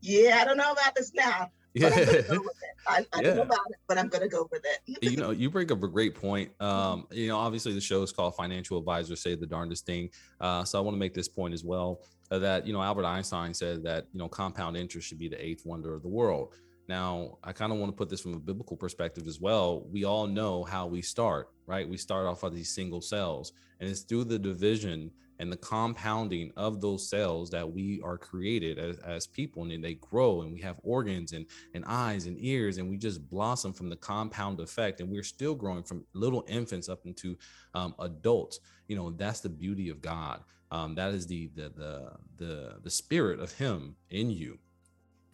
[0.00, 1.50] yeah, I don't know about this now.
[1.74, 1.90] Yeah.
[1.90, 2.76] But I'm gonna go with it.
[2.86, 3.22] I, I yeah.
[3.22, 5.02] don't know about it, but I'm gonna go with it.
[5.02, 6.50] you know, you bring up a great point.
[6.60, 10.10] Um, you know, obviously the show is called Financial Advisors Say the Darndest Thing.
[10.40, 13.04] Uh, so I want to make this point as well uh, that you know Albert
[13.04, 16.54] Einstein said that you know compound interest should be the eighth wonder of the world.
[16.90, 19.86] Now, I kind of want to put this from a biblical perspective as well.
[19.92, 21.88] We all know how we start, right?
[21.88, 26.50] We start off of these single cells, and it's through the division and the compounding
[26.56, 30.52] of those cells that we are created as, as people and then they grow and
[30.52, 34.60] we have organs and, and eyes and ears and we just blossom from the compound
[34.60, 37.38] effect and we're still growing from little infants up into
[37.72, 42.12] um, adults you know that's the beauty of god um, that is the, the the
[42.36, 44.58] the the spirit of him in you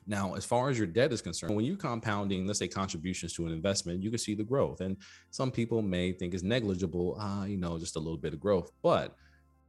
[0.07, 3.47] now, as far as your debt is concerned, when you're compounding, let's say contributions to
[3.47, 4.81] an investment, you can see the growth.
[4.81, 4.97] And
[5.31, 8.71] some people may think it's negligible, uh, you know, just a little bit of growth.
[8.83, 9.16] But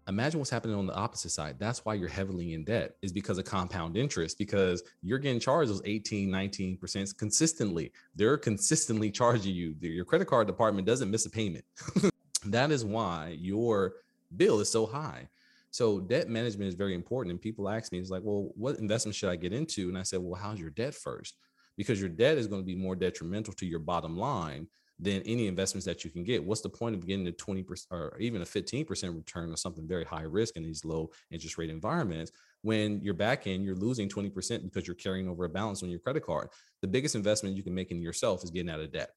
[0.07, 1.57] imagine what's happening on the opposite side.
[1.57, 5.71] That's why you're heavily in debt, is because of compound interest, because you're getting charged
[5.71, 7.91] those 18, 19% consistently.
[8.15, 9.75] They're consistently charging you.
[9.81, 11.65] Your credit card department doesn't miss a payment.
[12.45, 13.93] that is why your
[14.35, 15.29] bill is so high.
[15.71, 17.31] So debt management is very important.
[17.31, 19.89] And people ask me, it's like, well, what investment should I get into?
[19.89, 21.35] And I said, well, how's your debt first?
[21.77, 24.67] Because your debt is going to be more detrimental to your bottom line
[24.99, 26.43] than any investments that you can get.
[26.43, 30.03] What's the point of getting a 20% or even a 15% return on something very
[30.03, 32.31] high risk in these low interest rate environments
[32.63, 35.99] when you're back in, you're losing 20% because you're carrying over a balance on your
[35.99, 36.49] credit card.
[36.81, 39.11] The biggest investment you can make in yourself is getting out of debt.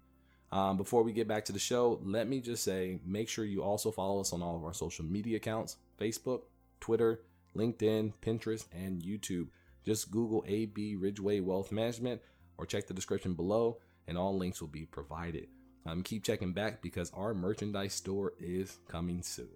[0.55, 3.61] Um, before we get back to the show, let me just say make sure you
[3.61, 6.43] also follow us on all of our social media accounts Facebook,
[6.79, 7.19] Twitter,
[7.57, 9.47] LinkedIn, Pinterest, and YouTube.
[9.85, 12.21] Just Google AB Ridgeway Wealth Management
[12.57, 15.49] or check the description below, and all links will be provided.
[15.85, 19.49] Um, keep checking back because our merchandise store is coming soon.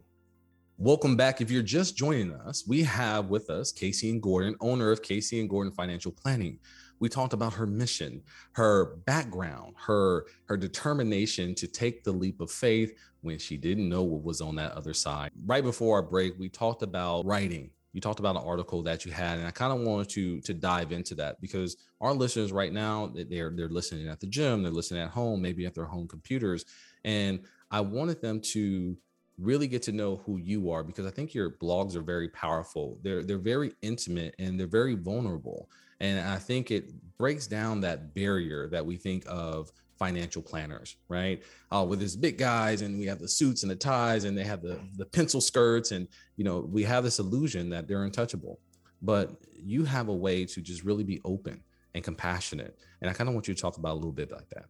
[0.77, 1.39] Welcome back.
[1.39, 5.39] If you're just joining us, we have with us Kaysi and Gordon, owner of Kaysi
[5.39, 6.59] and Gordon Financial Planning.
[6.99, 8.21] We talked about her mission,
[8.53, 14.03] her background, her her determination to take the leap of faith when she didn't know
[14.03, 15.31] what was on that other side.
[15.45, 17.69] Right before our break, we talked about writing.
[17.93, 20.53] You talked about an article that you had, and I kind of wanted to to
[20.53, 24.71] dive into that because our listeners right now they're they're listening at the gym, they're
[24.71, 26.65] listening at home, maybe at their home computers,
[27.03, 27.39] and
[27.71, 28.97] I wanted them to
[29.39, 32.99] really get to know who you are because I think your blogs are very powerful.
[33.01, 35.69] They're they're very intimate and they're very vulnerable.
[35.99, 41.43] And I think it breaks down that barrier that we think of financial planners, right?
[41.71, 44.45] Uh, with these big guys and we have the suits and the ties and they
[44.45, 46.07] have the the pencil skirts and
[46.37, 48.59] you know we have this illusion that they're untouchable.
[49.01, 51.61] But you have a way to just really be open
[51.93, 52.77] and compassionate.
[53.01, 54.65] And I kind of want you to talk about a little bit like that.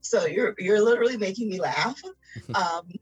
[0.00, 2.00] So you're you're literally making me laugh.
[2.54, 2.92] Um,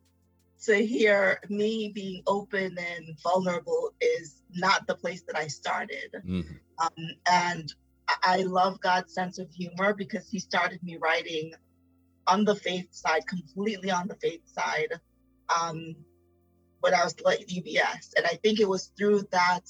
[0.66, 6.10] to hear me being open and vulnerable is not the place that I started.
[6.24, 6.54] Mm-hmm.
[6.78, 7.74] Um, and
[8.22, 11.52] I love God's sense of humor because He started me writing
[12.26, 15.00] on the faith side, completely on the faith side,
[15.60, 15.96] um,
[16.80, 18.12] when I was like UBS.
[18.16, 19.64] And I think it was through that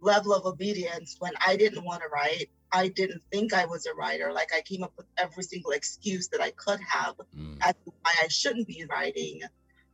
[0.00, 2.50] level of obedience when I didn't want to write.
[2.72, 4.32] I didn't think I was a writer.
[4.32, 7.56] Like I came up with every single excuse that I could have mm.
[7.60, 9.40] as to why I shouldn't be writing.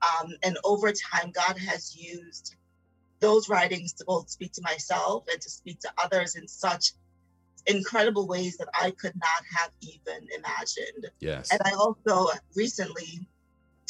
[0.02, 2.54] Um, and over time, God has used
[3.20, 6.92] those writings to both speak to myself and to speak to others in such
[7.66, 11.10] incredible ways that I could not have even imagined.
[11.20, 11.50] Yes.
[11.50, 13.26] And I also recently,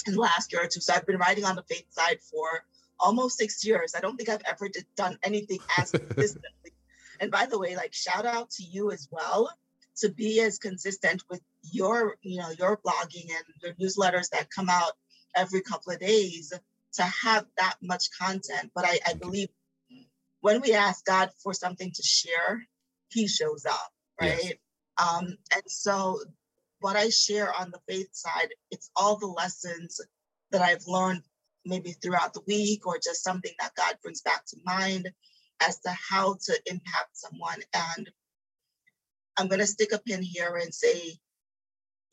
[0.06, 2.64] in the last year or two, so I've been writing on the faith side for
[2.98, 3.94] almost six years.
[3.94, 6.72] I don't think I've ever did, done anything as consistently.
[7.20, 9.50] and by the way, like shout out to you as well
[9.96, 14.68] to be as consistent with your, you know, your blogging and your newsletters that come
[14.68, 14.92] out
[15.34, 16.52] every couple of days
[16.96, 18.70] to have that much content.
[18.74, 19.48] But I, I believe
[20.40, 22.66] when we ask God for something to share,
[23.10, 24.38] He shows up, right?
[24.42, 24.52] Yes.
[24.98, 26.20] Um, and so
[26.80, 30.00] what I share on the faith side, it's all the lessons
[30.50, 31.22] that I've learned
[31.64, 35.10] maybe throughout the week or just something that God brings back to mind
[35.60, 37.60] as to how to impact someone.
[37.74, 38.10] And
[39.36, 41.18] I'm going to stick a pin here and say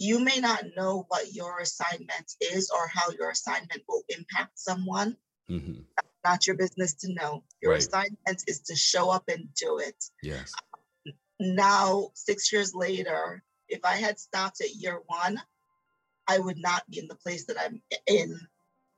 [0.04, 5.16] you may not know what your assignment is or how your assignment will impact someone.
[5.50, 5.82] Mm-hmm.
[6.26, 7.44] Not your business to know.
[7.62, 7.80] Your right.
[7.80, 9.96] assignment is to show up and do it.
[10.22, 10.54] Yes.
[11.40, 15.42] Now, six years later, if I had stopped at year one,
[16.28, 18.38] I would not be in the place that I'm in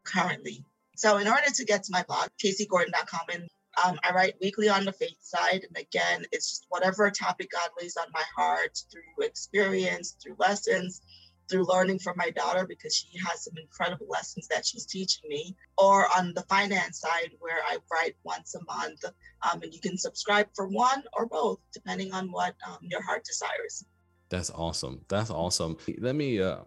[0.04, 0.66] currently.
[0.96, 3.50] So, in order to get to my blog, kaysigordon.com, and
[3.84, 5.66] um, I write weekly on the faith side.
[5.68, 11.02] And again, it's just whatever topic God lays on my heart through experience, through lessons,
[11.50, 15.56] through learning from my daughter, because she has some incredible lessons that she's teaching me,
[15.78, 19.04] or on the finance side, where I write once a month.
[19.44, 23.24] Um, and you can subscribe for one or both, depending on what um, your heart
[23.26, 23.86] desires.
[24.30, 25.02] That's awesome.
[25.08, 25.78] That's awesome.
[26.00, 26.62] Let me uh,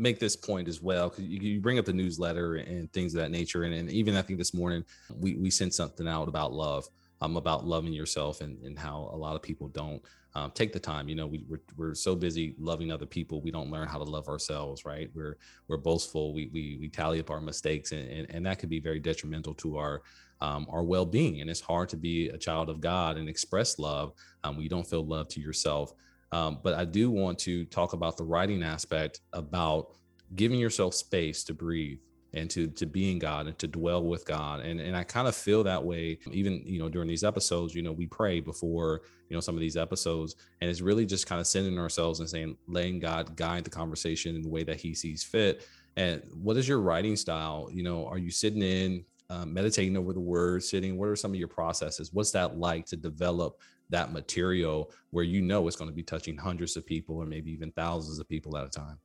[0.00, 3.20] make this point as well because you, you, bring up the newsletter and things of
[3.20, 3.64] that nature.
[3.64, 4.84] And, and even i think this morning
[5.18, 6.88] we, we sent something out about love
[7.20, 10.02] um, about loving yourself and, and how a lot of people don't
[10.34, 11.08] um, take the time.
[11.08, 14.04] You know we, we're, we're so busy loving other people we don't learn how to
[14.04, 15.10] love ourselves right?
[15.14, 15.36] We're
[15.68, 16.32] we're boastful.
[16.32, 19.54] We we, we tally up our mistakes and, and, and that could be very detrimental
[19.54, 20.02] to our
[20.40, 21.42] um, our well-being.
[21.42, 24.14] And it's hard to be a child of god and express love
[24.44, 25.92] um, when you don't feel love to yourself
[26.32, 29.94] um, but I do want to talk about the writing aspect about
[30.36, 31.98] giving yourself space to breathe
[32.32, 34.60] and to to be in God and to dwell with God.
[34.60, 37.82] And and I kind of feel that way even you know during these episodes, you
[37.82, 41.40] know, we pray before, you know, some of these episodes and it's really just kind
[41.40, 44.94] of sending ourselves and saying letting God guide the conversation in the way that he
[44.94, 45.66] sees fit.
[45.96, 47.68] And what is your writing style?
[47.72, 50.96] You know, are you sitting in um, meditating over the words, sitting?
[50.96, 52.12] What are some of your processes?
[52.12, 53.60] What's that like to develop
[53.90, 57.50] that material where you know it's going to be touching hundreds of people or maybe
[57.50, 58.98] even thousands of people at a time?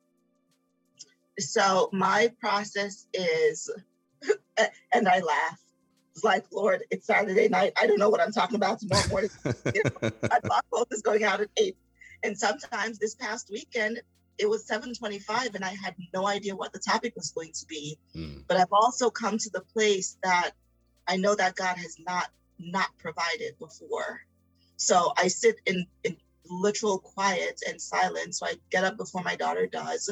[1.39, 3.69] So my process is,
[4.93, 5.59] and I laugh.
[6.13, 7.73] It's like, Lord, it's Saturday night.
[7.79, 9.29] I don't know what I'm talking about tomorrow morning.
[10.01, 11.75] my blog is going out at eight.
[12.23, 14.01] And sometimes this past weekend,
[14.37, 17.97] it was 725 and I had no idea what the topic was going to be.
[18.15, 18.43] Mm.
[18.47, 20.51] But I've also come to the place that
[21.07, 24.21] I know that God has not not provided before.
[24.77, 26.17] So I sit in, in
[26.49, 28.39] literal quiet and silence.
[28.39, 30.09] So I get up before my daughter does.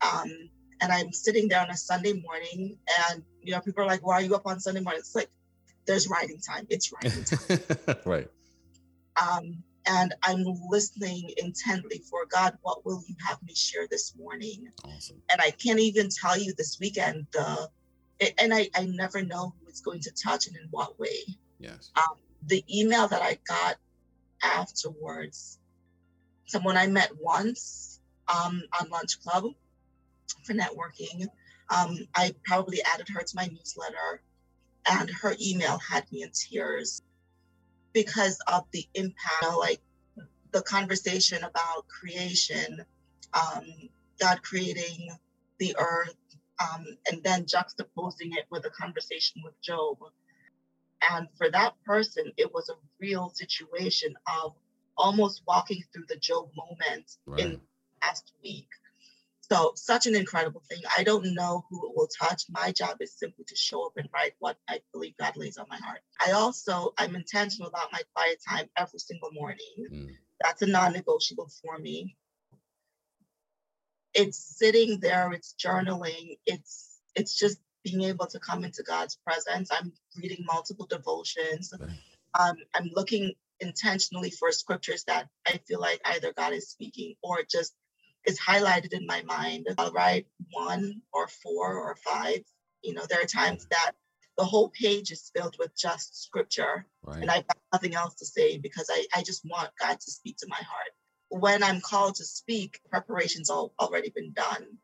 [0.00, 0.30] Um,
[0.80, 2.78] and I'm sitting there on a Sunday morning
[3.10, 5.00] and you know, people are like, why are you up on Sunday morning?
[5.00, 5.30] It's like
[5.86, 6.66] there's writing time.
[6.70, 7.96] It's writing time.
[8.04, 8.28] right.
[9.20, 14.68] Um, and I'm listening intently for God, what will you have me share this morning?
[14.84, 15.20] Awesome.
[15.30, 17.68] And I can't even tell you this weekend the
[18.38, 21.24] and I, I never know who it's going to touch and in what way.
[21.58, 21.90] Yes.
[21.96, 23.76] Um, the email that I got
[24.42, 25.58] afterwards,
[26.46, 29.44] someone I met once um, on Lunch Club
[30.44, 31.26] for networking,
[31.70, 34.22] um, I probably added her to my newsletter,
[34.88, 37.02] and her email had me in tears
[37.92, 39.80] because of the impact, you know, like
[40.52, 42.84] the conversation about creation,
[43.34, 43.64] um,
[44.20, 45.08] God creating
[45.58, 46.14] the earth,
[46.60, 49.98] um, and then juxtaposing it with a conversation with Job.
[51.10, 54.54] And for that person, it was a real situation of
[54.96, 57.40] almost walking through the Job moment right.
[57.40, 57.60] in
[58.02, 58.68] last week.
[59.40, 60.80] So, such an incredible thing.
[60.96, 62.44] I don't know who it will touch.
[62.48, 65.66] My job is simply to show up and write what I believe God lays on
[65.68, 66.00] my heart.
[66.24, 69.58] I also, I'm intentional about my quiet time every single morning.
[69.92, 70.08] Mm.
[70.42, 72.16] That's a non negotiable for me.
[74.14, 79.70] It's sitting there, it's journaling, it's it's just being able to come into God's presence.
[79.72, 81.72] I'm reading multiple devotions.
[82.38, 87.40] Um, I'm looking intentionally for scriptures that I feel like either God is speaking or
[87.48, 87.74] just
[88.24, 89.66] is highlighted in my mind.
[89.78, 92.40] I'll write one or four or five.
[92.82, 93.92] You know, there are times that
[94.38, 97.20] the whole page is filled with just scripture right.
[97.20, 100.38] and I've got nothing else to say because I, I just want God to speak
[100.38, 100.90] to my heart.
[101.28, 104.78] When I'm called to speak, preparation's all already been done.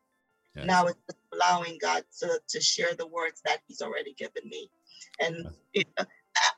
[0.55, 0.65] Yes.
[0.65, 0.99] Now it's
[1.33, 4.69] allowing God to, to share the words that He's already given me.
[5.19, 5.87] And it,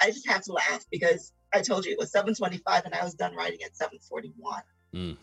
[0.01, 3.13] I just have to laugh because I told you it was 725 and I was
[3.15, 4.61] done writing at 741.
[4.93, 5.17] Mm.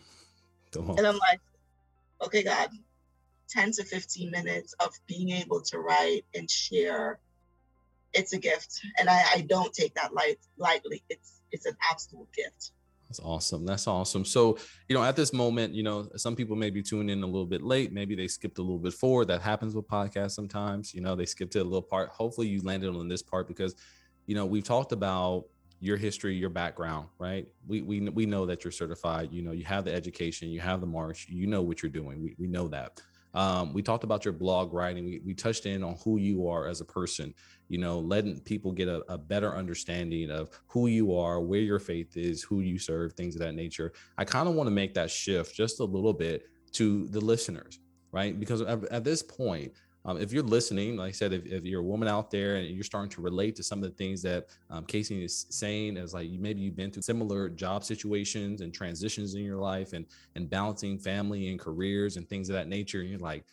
[0.97, 1.39] And I'm like,
[2.23, 2.69] okay, God,
[3.49, 7.19] 10 to 15 minutes of being able to write and share,
[8.13, 8.81] it's a gift.
[8.97, 11.03] And I, I don't take that light lightly.
[11.09, 12.71] It's it's an absolute gift.
[13.09, 13.65] That's awesome.
[13.65, 14.23] That's awesome.
[14.23, 17.25] So, you know, at this moment, you know, some people may be tuning in a
[17.25, 17.91] little bit late.
[17.91, 19.25] Maybe they skipped a little bit forward.
[19.29, 20.93] That happens with podcasts sometimes.
[20.93, 22.09] You know, they skipped it a little part.
[22.09, 23.75] Hopefully, you landed on this part because,
[24.27, 25.45] you know, we've talked about
[25.79, 27.47] your history, your background, right?
[27.67, 29.29] We we we know that you're certified.
[29.31, 32.21] You know, you have the education, you have the march, you know what you're doing.
[32.21, 33.01] We we know that.
[33.39, 35.05] Um, we talked about your blog writing.
[35.05, 37.33] We, we touched in on who you are as a person,
[37.69, 41.79] you know, letting people get a, a, better understanding of who you are, where your
[41.79, 43.93] faith is, who you serve, things of that nature.
[44.17, 47.79] I kind of want to make that shift just a little bit to the listeners,
[48.11, 48.37] right?
[48.37, 49.71] Because at, at this point,
[50.09, 52.67] um, if you're listening, like I said, if, if, you're a woman out there and
[52.67, 56.15] you're starting to relate to some of the things that um, Kaysi is saying, as
[56.15, 60.49] like maybe you've been through similar job situations and transitions in your life and and
[60.49, 63.45] balancing family and careers and things of that nature, and you're like,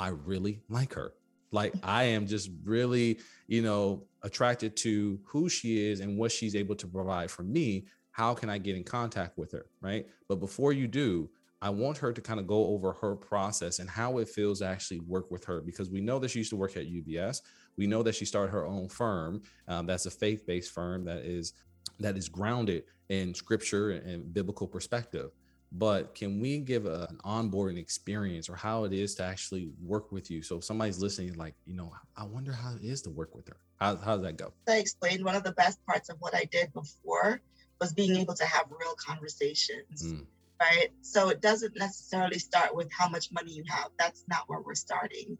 [0.00, 1.12] I really like her.
[1.52, 6.56] Like I am just really, you know, attracted to who she is and what she's
[6.56, 7.86] able to provide for me.
[8.10, 9.66] How can I get in contact with her?
[9.80, 10.08] Right.
[10.28, 11.30] But before you do,
[11.62, 14.66] I want her to kind of go over her process and how it feels to
[14.66, 17.42] actually work with her because we know that she used to work at UBS.
[17.76, 19.42] We know that she started her own firm.
[19.68, 21.52] Um, that's a faith-based firm that is
[21.98, 25.30] that is grounded in scripture and biblical perspective.
[25.72, 30.10] But can we give a, an onboarding experience or how it is to actually work
[30.10, 30.42] with you?
[30.42, 33.46] So if somebody's listening, like, you know, I wonder how it is to work with
[33.48, 33.56] her.
[33.78, 34.52] How, how does that go?
[34.66, 37.40] I explained one of the best parts of what I did before
[37.80, 40.06] was being able to have real conversations.
[40.06, 40.26] Mm
[40.60, 40.88] right?
[41.00, 43.88] So it doesn't necessarily start with how much money you have.
[43.98, 45.38] That's not where we're starting.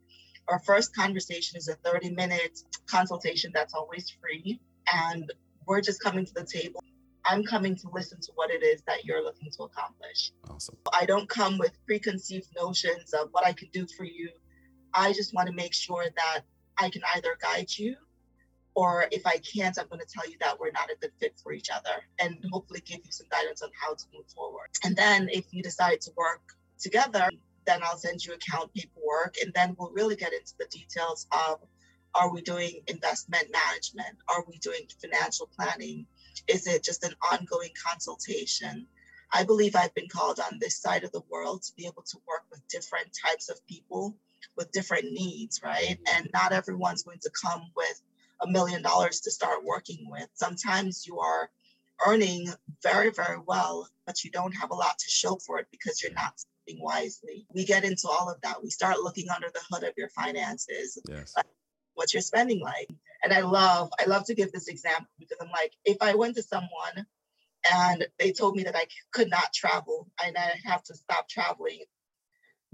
[0.49, 4.61] Our first conversation is a 30 minute consultation that's always free.
[4.93, 5.31] And
[5.67, 6.83] we're just coming to the table.
[7.27, 10.33] I'm coming to listen to what it is that you're looking to accomplish.
[10.49, 10.79] Awesome.
[10.99, 14.31] I don't come with preconceived notions of what I can do for you.
[14.95, 16.41] I just want to make sure that
[16.79, 17.95] I can either guide you
[18.75, 21.39] or if I can't, I'm going to tell you that we're not a good fit
[21.43, 24.69] for each other and hopefully give you some guidance on how to move forward.
[24.85, 26.43] And then if you decide to work
[26.79, 27.29] together,
[27.67, 31.61] then I'll send you account paperwork and then we'll really get into the details of
[32.15, 34.17] Are we doing investment management?
[34.29, 36.07] Are we doing financial planning?
[36.49, 38.87] Is it just an ongoing consultation?
[39.33, 42.19] I believe I've been called on this side of the world to be able to
[42.27, 44.17] work with different types of people
[44.57, 45.99] with different needs, right?
[46.15, 48.01] And not everyone's going to come with
[48.43, 50.29] a million dollars to start working with.
[50.35, 51.51] Sometimes you are
[52.07, 52.49] earning
[52.83, 56.13] very, very well, but you don't have a lot to show for it because you're
[56.13, 57.47] not spending wisely.
[57.53, 58.63] We get into all of that.
[58.63, 60.99] We start looking under the hood of your finances.
[61.09, 61.35] Yes.
[61.95, 62.89] What you're spending like.
[63.23, 66.37] And I love, I love to give this example because I'm like, if I went
[66.37, 67.07] to someone
[67.71, 71.81] and they told me that I could not travel and I have to stop traveling,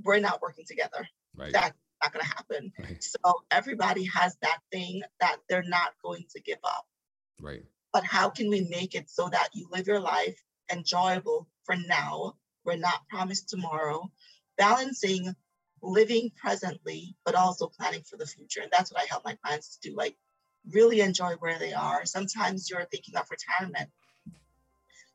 [0.05, 1.09] we're not working together.
[1.35, 1.53] Right.
[1.53, 2.73] That's not going to happen.
[2.79, 3.03] Right.
[3.03, 3.19] So
[3.51, 6.87] everybody has that thing that they're not going to give up.
[7.41, 7.65] Right.
[7.93, 12.35] But how can we make it so that you live your life enjoyable for now?
[12.65, 14.11] We're not promised tomorrow,
[14.59, 15.35] balancing
[15.83, 18.61] living presently, but also planning for the future.
[18.61, 19.97] And that's what I help my clients to do.
[19.97, 20.17] Like,
[20.73, 22.05] really enjoy where they are.
[22.05, 23.89] Sometimes you're thinking of retirement.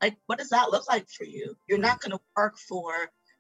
[0.02, 1.56] Like, what does that look like for you?
[1.68, 2.94] You're not going to work for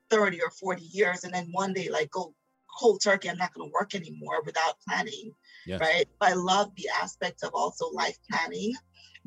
[0.09, 2.35] 30 or 40 years and then one day, like, go
[2.79, 5.33] cold turkey, I'm not going to work anymore without planning.
[5.65, 5.79] Yes.
[5.79, 6.05] Right.
[6.19, 8.73] I love the aspect of also life planning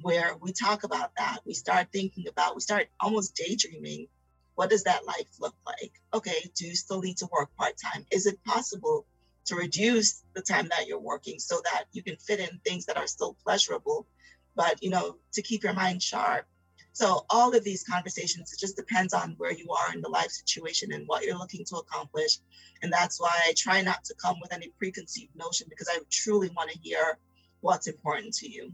[0.01, 1.39] where we talk about that.
[1.47, 4.09] We start thinking about, we start almost daydreaming.
[4.55, 5.93] What does that life look like?
[6.13, 8.07] Okay, do you still need to work part time?
[8.11, 9.07] Is it possible
[9.47, 12.97] to reduce the time that you're working so that you can fit in things that
[12.97, 14.07] are still pleasurable,
[14.55, 16.47] but you know, to keep your mind sharp?
[16.95, 20.31] So all of these conversations, it just depends on where you are in the life
[20.31, 22.39] situation and what you're looking to accomplish.
[22.83, 26.51] And that's why I try not to come with any preconceived notion because I truly
[26.57, 27.19] want to hear
[27.63, 28.73] what's important to you.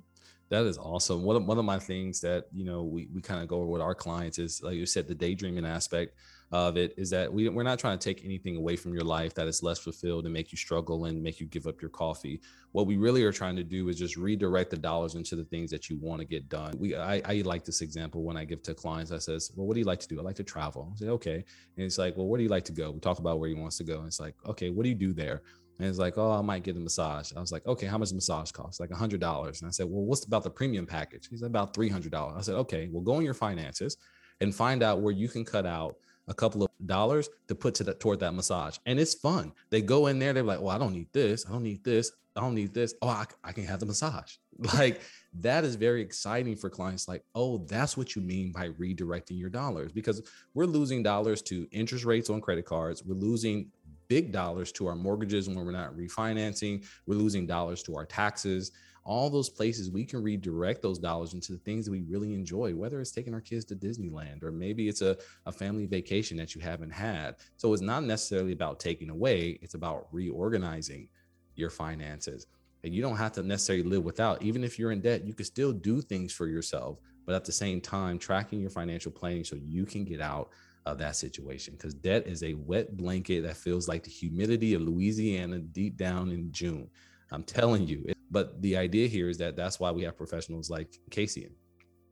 [0.50, 1.22] That is awesome.
[1.22, 3.66] One of, one of my things that, you know, we, we kind of go over
[3.66, 6.14] with our clients is, like you said, the daydreaming aspect
[6.53, 9.34] of it is that we, we're not trying to take anything away from your life
[9.34, 12.40] that is less fulfilled and make you struggle and make you give up your coffee.
[12.72, 15.70] What we really are trying to do is just redirect the dollars into the things
[15.70, 16.74] that you want to get done.
[16.76, 19.12] We I, I like this example when I give to clients.
[19.12, 20.18] I says, well, what do you like to do?
[20.18, 20.90] I like to travel.
[20.92, 21.44] I say, okay.
[21.76, 22.90] And it's like, well, where do you like to go?
[22.90, 23.98] We talk about where he wants to go.
[23.98, 25.42] And it's like, okay, what do you do there?
[25.78, 27.32] And it's like, oh, I might get a massage.
[27.34, 28.80] I was like, okay, how much massage cost?
[28.80, 29.62] Like hundred dollars.
[29.62, 31.28] And I said, well, what's about the premium package?
[31.28, 32.34] He said about three hundred dollars.
[32.36, 33.96] I said, okay, well, go in your finances
[34.40, 35.96] and find out where you can cut out
[36.30, 38.78] a couple of dollars to put to that toward that massage.
[38.86, 39.52] And it's fun.
[39.68, 41.44] They go in there, they're like, well, I don't need this.
[41.46, 42.12] I don't need this.
[42.36, 42.94] I don't need this.
[43.02, 44.36] Oh, I, I can have the massage.
[44.74, 45.00] Like
[45.40, 47.08] that is very exciting for clients.
[47.08, 50.22] Like, oh, that's what you mean by redirecting your dollars because
[50.52, 53.02] we're losing dollars to interest rates on credit cards.
[53.02, 53.70] We're losing
[54.08, 56.84] big dollars to our mortgages when we're not refinancing.
[57.06, 58.72] We're losing dollars to our taxes.
[59.05, 62.74] All those places we can redirect those dollars into the things that we really enjoy,
[62.74, 66.55] whether it's taking our kids to Disneyland or maybe it's a, a family vacation that
[66.55, 67.36] you haven't had.
[67.57, 71.09] So it's not necessarily about taking away, it's about reorganizing
[71.57, 72.46] your finances.
[72.84, 75.44] And you don't have to necessarily live without, even if you're in debt, you can
[75.44, 79.57] still do things for yourself, but at the same time, tracking your financial planning so
[79.57, 80.51] you can get out
[80.86, 84.82] of that situation because debt is a wet blanket that feels like the humidity of
[84.82, 86.88] Louisiana deep down in June.
[87.30, 88.07] I'm telling you.
[88.30, 91.50] But the idea here is that that's why we have professionals like Kaysi,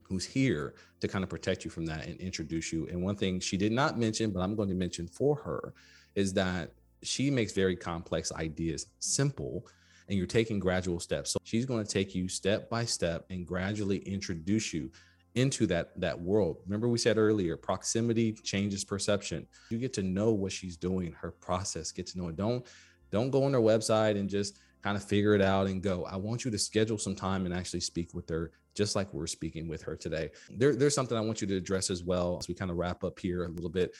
[0.02, 2.88] who's here to kind of protect you from that and introduce you.
[2.88, 5.74] And one thing she did not mention, but I'm going to mention for her,
[6.14, 9.66] is that she makes very complex ideas simple
[10.08, 11.30] and you're taking gradual steps.
[11.30, 14.90] So she's going to take you step by step and gradually introduce you
[15.34, 16.58] into that that world.
[16.64, 19.46] Remember we said earlier, proximity changes perception.
[19.70, 22.36] You get to know what she's doing, her process, get to know it.
[22.36, 22.66] Don't
[23.10, 26.04] don't go on her website and just kind of figure it out and go.
[26.04, 29.26] I want you to schedule some time and actually speak with her just like we're
[29.26, 30.30] speaking with her today.
[30.50, 33.02] There, there's something I want you to address as well as we kind of wrap
[33.02, 33.96] up here a little bit.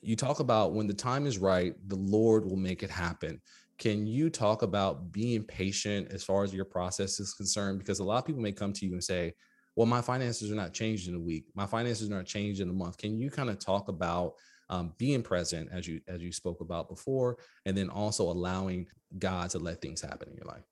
[0.00, 3.40] You talk about when the time is right, the Lord will make it happen.
[3.78, 7.78] Can you talk about being patient as far as your process is concerned?
[7.78, 9.34] Because a lot of people may come to you and say,
[9.74, 11.44] well, my finances are not changed in a week.
[11.54, 12.96] My finances are not changed in a month.
[12.96, 14.32] Can you kind of talk about
[14.68, 18.86] um, being present as you as you spoke about before, and then also allowing
[19.18, 20.64] God to let things happen in your life?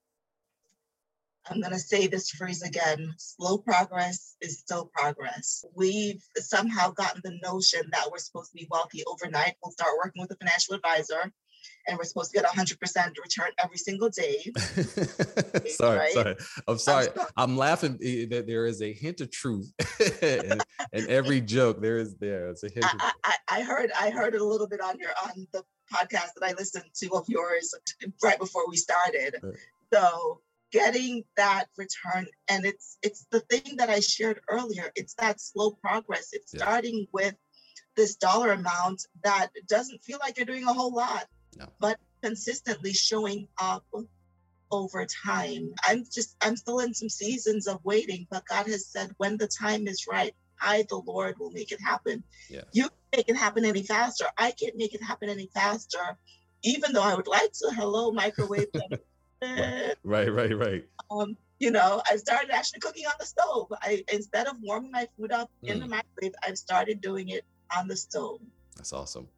[1.50, 5.64] I'm going to say this phrase again slow progress is still progress.
[5.74, 9.54] We've somehow gotten the notion that we're supposed to be wealthy overnight.
[9.62, 11.32] We'll start working with a financial advisor
[11.86, 12.78] and we're supposed to get 100%
[13.22, 14.52] return every single day.
[15.68, 16.12] sorry, right?
[16.12, 16.36] sorry.
[16.66, 17.06] I'm sorry.
[17.18, 19.72] I'm, I'm, laughing eh, eh, that there is a hint of truth
[20.22, 20.60] in,
[20.92, 21.80] in, every joke.
[21.80, 22.48] There is there.
[22.50, 22.86] It's a hint.
[22.86, 25.62] I, I, I, heard I heard it a little bit on your on the
[25.92, 27.74] podcast that I listened to of yours
[28.22, 29.36] right before we started.
[29.42, 29.48] Uh.
[29.92, 30.40] So
[30.72, 34.90] getting that return and it's it's the thing that I shared earlier.
[34.96, 36.30] It's that slow progress.
[36.32, 36.62] It's yeah.
[36.62, 37.34] starting with
[37.96, 41.26] this dollar amount that doesn't feel like you're doing a whole lot
[41.58, 41.68] no.
[41.80, 43.84] but consistently showing up
[44.70, 45.72] over time.
[45.86, 49.46] I'm just, I'm still in some seasons of waiting, but God has said, when the
[49.46, 52.22] time is right, I, the Lord, will make it happen.
[52.48, 52.64] Yes.
[52.72, 54.26] You make it happen any faster.
[54.36, 56.16] I can't make it happen any faster,
[56.62, 57.70] even though I would like to.
[57.74, 58.68] Hello, microwave.
[59.42, 60.84] right, right, right.
[61.10, 63.68] Um, you know, I started actually cooking on the stove.
[63.80, 65.68] I instead of warming my food up mm.
[65.68, 67.44] in the microwave, I've started doing it
[67.76, 68.40] on the stove.
[68.76, 69.28] That's awesome.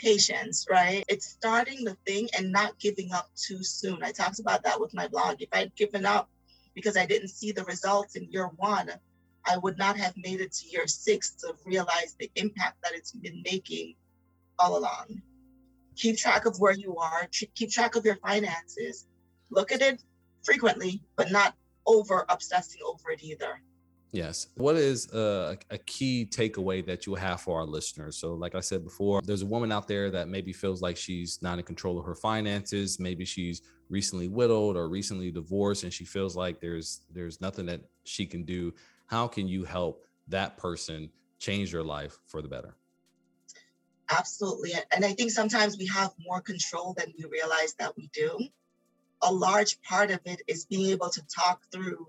[0.00, 1.04] Patience, right?
[1.08, 4.02] It's starting the thing and not giving up too soon.
[4.02, 5.42] I talked about that with my blog.
[5.42, 6.30] If I'd given up
[6.74, 8.90] because I didn't see the results in year one,
[9.46, 13.12] I would not have made it to year six to realize the impact that it's
[13.12, 13.94] been making
[14.58, 15.20] all along.
[15.96, 19.06] Keep track of where you are, keep track of your finances,
[19.50, 20.02] look at it
[20.42, 21.54] frequently, but not
[21.86, 23.60] over obsessing over it either.
[24.12, 24.48] Yes.
[24.56, 28.16] What is a, a, key takeaway that you have for our listeners?
[28.16, 31.38] So, like I said before, there's a woman out there that maybe feels like she's
[31.42, 32.98] not in control of her finances.
[32.98, 37.82] Maybe she's recently widowed or recently divorced, and she feels like there's there's nothing that
[38.04, 38.72] she can do
[39.10, 42.76] how can you help that person change their life for the better?
[44.08, 44.72] Absolutely.
[44.92, 48.38] And I think sometimes we have more control than we realize that we do.
[49.22, 52.06] A large part of it is being able to talk through.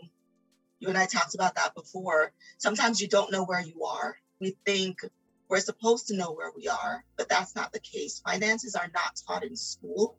[0.82, 2.34] You and I talked about that before.
[2.57, 4.17] Sometimes you don't know where you are.
[4.39, 4.97] We think
[5.47, 8.19] we're supposed to know where we are, but that's not the case.
[8.25, 10.17] Finances are not taught in school.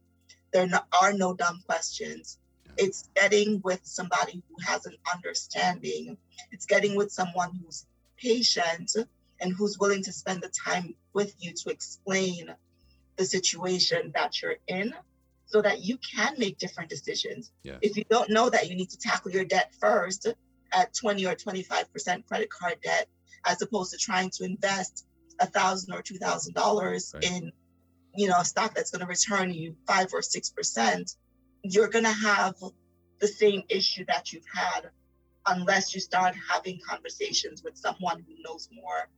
[0.52, 0.68] There
[1.00, 2.38] are no dumb questions.
[2.76, 6.16] It's getting with somebody who has an understanding.
[6.52, 7.84] It's getting with someone who's
[8.16, 8.94] patient
[9.40, 12.54] and who's willing to spend the time with you to explain
[13.16, 14.94] the situation that you're in
[15.46, 17.50] so that you can make different decisions.
[17.64, 17.78] Yes.
[17.82, 20.28] If you don't know that you need to tackle your debt first
[20.72, 23.08] at 20 or 25% credit card debt,
[23.44, 25.06] as opposed to trying to invest
[25.40, 27.52] a thousand or two thousand dollars in,
[28.14, 31.16] you know, a stock that's going to return you five or six percent,
[31.62, 32.54] you're going to have
[33.18, 34.90] the same issue that you've had
[35.46, 39.08] unless you start having conversations with someone who knows more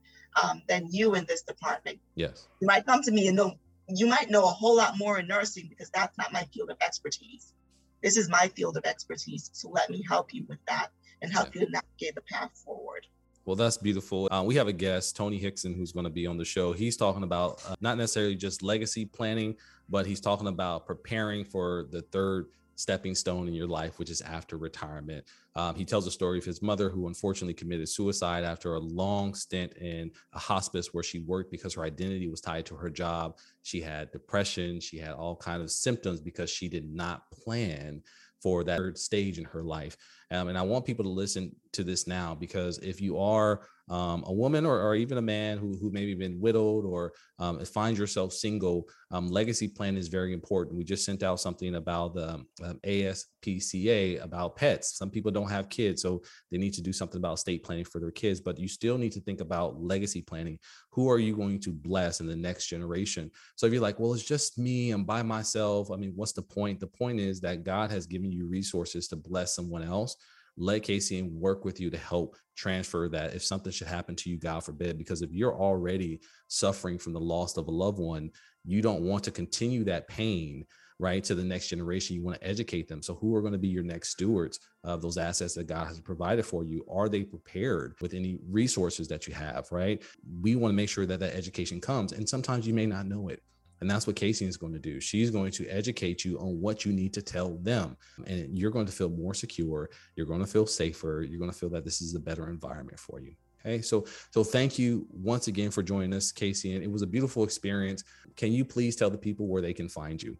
[0.41, 1.99] um, than you in this department.
[2.15, 2.47] Yes.
[2.59, 3.53] You might come to me and know
[3.87, 6.77] you might know a whole lot more in nursing because that's not my field of
[6.81, 7.53] expertise.
[8.01, 9.49] This is my field of expertise.
[9.53, 10.89] So let me help you with that
[11.25, 11.61] and help yeah.
[11.61, 13.07] you navigate the path forward.
[13.45, 14.27] Well, that's beautiful.
[14.31, 16.71] Uh, we have a guest, Tony Hickson, who's going to be on the show.
[16.71, 19.55] He's talking about uh, not necessarily just legacy planning,
[19.89, 24.21] but he's talking about preparing for the third stepping stone in your life, which is
[24.21, 25.25] after retirement.
[25.55, 29.33] Um, he tells a story of his mother who unfortunately committed suicide after a long
[29.33, 33.37] stint in a hospice where she worked because her identity was tied to her job.
[33.63, 38.01] She had depression, she had all kinds of symptoms because she did not plan
[38.41, 39.97] for that third stage in her life.
[40.31, 44.23] Um, and I want people to listen to this now because if you are um,
[44.25, 47.99] a woman or, or, even a man who, who maybe been widowed or um, finds
[47.99, 50.75] yourself single, um, legacy plan is very important.
[50.75, 52.29] We just sent out something about the
[52.63, 54.97] um, ASPCA about pets.
[54.97, 57.99] Some people don't have kids, so they need to do something about estate planning for
[57.99, 60.57] their kids, but you still need to think about legacy planning.
[60.89, 63.29] Who are you going to bless in the next generation?
[63.55, 65.91] So if you're like, well, it's just me, I'm by myself.
[65.91, 66.79] I mean, what's the point?
[66.79, 70.15] The point is that God has given you resources to bless someone else
[70.57, 73.33] let KCN work with you to help transfer that.
[73.33, 74.97] If something should happen to you, God forbid.
[74.97, 78.31] Because if you're already suffering from the loss of a loved one,
[78.63, 80.65] you don't want to continue that pain
[80.97, 82.15] right to the next generation.
[82.15, 83.01] You want to educate them.
[83.01, 85.99] So who are going to be your next stewards of those assets that god has
[85.99, 86.85] provided for you?
[86.89, 90.01] Are they prepared with any resources that you have right?
[90.41, 93.27] We want to make sure that that education comes and sometimes you may not know
[93.27, 93.41] it
[93.85, 94.99] and that's what Kaysi is going to do.
[94.99, 97.95] She's going to educate you on what you need to tell them.
[98.25, 99.91] And you're going to feel more secure.
[100.15, 101.21] You're going to feel safer.
[101.21, 103.35] You're going to feel that this is a better environment for you.
[103.63, 103.83] Okay.
[103.83, 106.73] So, so thank you once again for joining us, Casey.
[106.73, 108.03] And it was a beautiful experience.
[108.35, 110.35] Can you please tell the people where they can find you?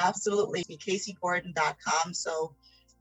[0.00, 0.64] Absolutely.
[0.64, 2.12] KaysiGordon.com.
[2.14, 2.56] So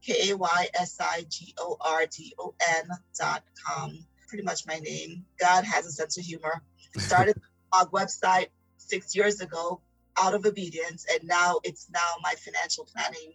[0.05, 4.05] K A Y S I G O R D O N.com.
[4.27, 5.25] Pretty much my name.
[5.39, 6.61] God has a sense of humor.
[6.97, 7.41] Started
[7.71, 8.49] blog website
[8.89, 9.81] six years ago
[10.17, 11.05] out of obedience.
[11.11, 13.33] And now it's now my financial planning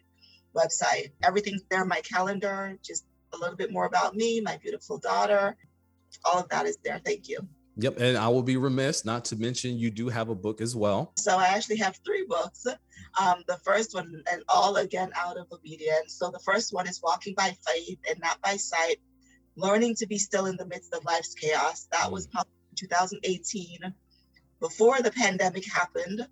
[0.54, 1.12] website.
[1.22, 5.56] Everything's there, my calendar, just a little bit more about me, my beautiful daughter.
[6.24, 7.00] All of that is there.
[7.04, 7.38] Thank you.
[7.76, 7.98] Yep.
[7.98, 11.12] And I will be remiss not to mention you do have a book as well.
[11.16, 12.66] So I actually have three books.
[13.20, 16.14] Um, the first one, and all again out of obedience.
[16.14, 18.98] So the first one is Walking by Faith and Not by Sight
[19.56, 21.88] Learning to Be Still in the Midst of Life's Chaos.
[21.90, 23.94] That was published in 2018
[24.60, 26.26] before the pandemic happened.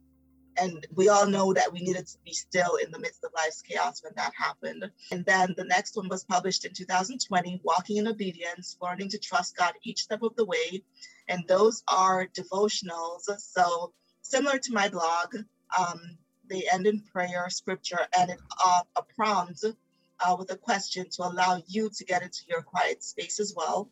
[0.59, 3.63] And we all know that we needed to be still in the midst of life's
[3.63, 4.91] chaos when that happened.
[5.11, 9.57] And then the next one was published in 2020, Walking in Obedience, Learning to Trust
[9.57, 10.83] God Each Step of the Way.
[11.29, 13.23] And those are devotionals.
[13.39, 15.35] So similar to my blog,
[15.79, 16.19] um,
[16.51, 19.65] they end in prayer, scripture, and uh, a prompt
[20.21, 23.91] uh, with a question to allow you to get into your quiet space as well.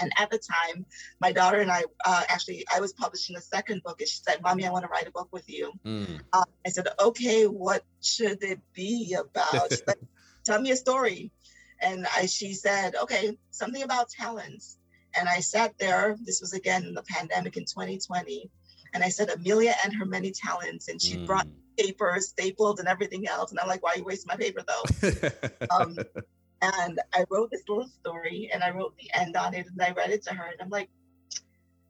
[0.00, 0.86] And at the time,
[1.20, 4.42] my daughter and I uh, actually, I was publishing a second book, and she said,
[4.42, 6.20] "Mommy, I want to write a book with you." Mm.
[6.32, 9.98] Uh, I said, "Okay, what should it be about?" like,
[10.44, 11.30] Tell me a story.
[11.82, 14.78] And I, she said, "Okay, something about talents."
[15.18, 16.16] And I sat there.
[16.24, 18.50] This was again in the pandemic in 2020,
[18.94, 21.26] and I said, "Amelia and her many talents," and she mm.
[21.26, 23.50] brought papers, stapled, and everything else.
[23.50, 25.98] And I'm like, "Why are you wasting my paper, though?" um,
[26.62, 29.92] and I wrote this little story and I wrote the end on it and I
[29.92, 30.44] read it to her.
[30.44, 30.90] And I'm like,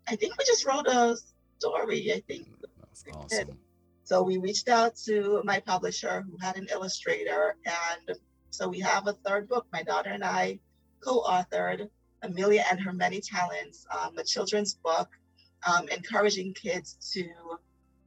[0.08, 1.16] I think we just wrote a
[1.58, 2.12] story.
[2.12, 2.48] I think.
[2.60, 3.58] That's awesome.
[4.04, 7.56] So we reached out to my publisher who had an illustrator.
[7.64, 8.18] And
[8.50, 9.66] so we have a third book.
[9.72, 10.58] My daughter and I
[11.00, 11.88] co authored
[12.22, 15.08] Amelia and Her Many Talents, um, a children's book
[15.66, 17.24] um, encouraging kids to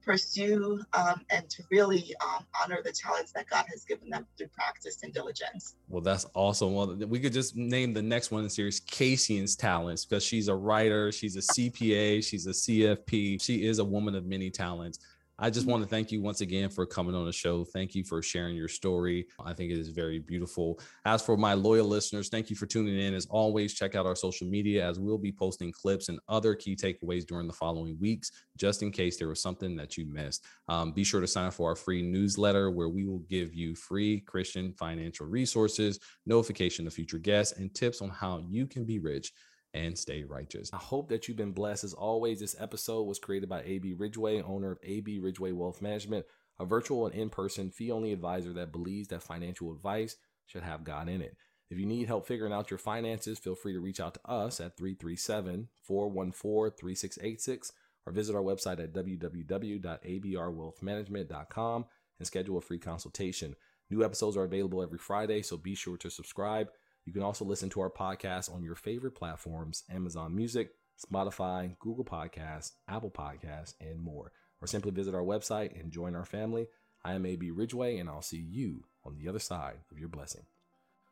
[0.06, 4.48] pursue um, and to really um, honor the talents that God has given them through
[4.48, 5.76] practice and diligence.
[5.90, 6.74] Well, that's awesome.
[6.74, 10.48] Well, we could just name the next one in the series Kaysi's Talents because she's
[10.48, 15.00] a writer, she's a CPA, she's a CFP, she is a woman of many talents.
[15.44, 17.66] I just want to thank you once again for coming on the show.
[17.66, 19.28] Thank you for sharing your story.
[19.44, 20.80] I think it is very beautiful.
[21.04, 23.14] As for my loyal listeners, thank you for tuning in.
[23.14, 26.78] As always, check out our social media as we'll be posting clips and other key
[26.78, 30.46] takeaways during the following weeks, just in case there was something that you missed.
[30.70, 33.76] Um, be sure to sign up for our free newsletter where we will give you
[33.76, 38.98] free Christian financial resources, notification of future guests, and tips on how you can be
[38.98, 39.34] rich
[39.74, 40.70] and stay righteous.
[40.74, 41.84] I hope that you've been blessed.
[41.84, 46.26] As always, this episode was created by AB Ridgeway, owner of AB Ridgeway Wealth Management,
[46.60, 50.84] a virtual and in person fee only advisor that believes that financial advice should have
[50.84, 51.36] God in it.
[51.70, 54.60] If you need help figuring out your finances, feel free to reach out to us
[54.60, 57.72] at 337 414 3686
[58.06, 61.86] or visit our website at www.abrwealthmanagement.com
[62.20, 63.56] and schedule a free consultation.
[63.90, 66.70] New episodes are available every Friday, so be sure to subscribe.
[67.06, 70.72] You can also listen to our podcast on your favorite platforms Amazon Music,
[71.04, 74.32] Spotify, Google Podcasts, Apple Podcasts, and more.
[74.62, 76.68] Or simply visit our website and join our family.
[77.04, 80.44] I am AB Ridgeway, and I'll see you on the other side of your blessing.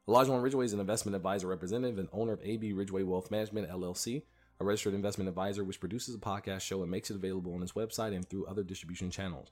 [0.08, 4.24] Olajuwon Ridgeway is an investment advisor representative and owner of AB Ridgeway Wealth Management, LLC,
[4.60, 7.74] a registered investment advisor which produces a podcast show and makes it available on its
[7.74, 9.52] website and through other distribution channels.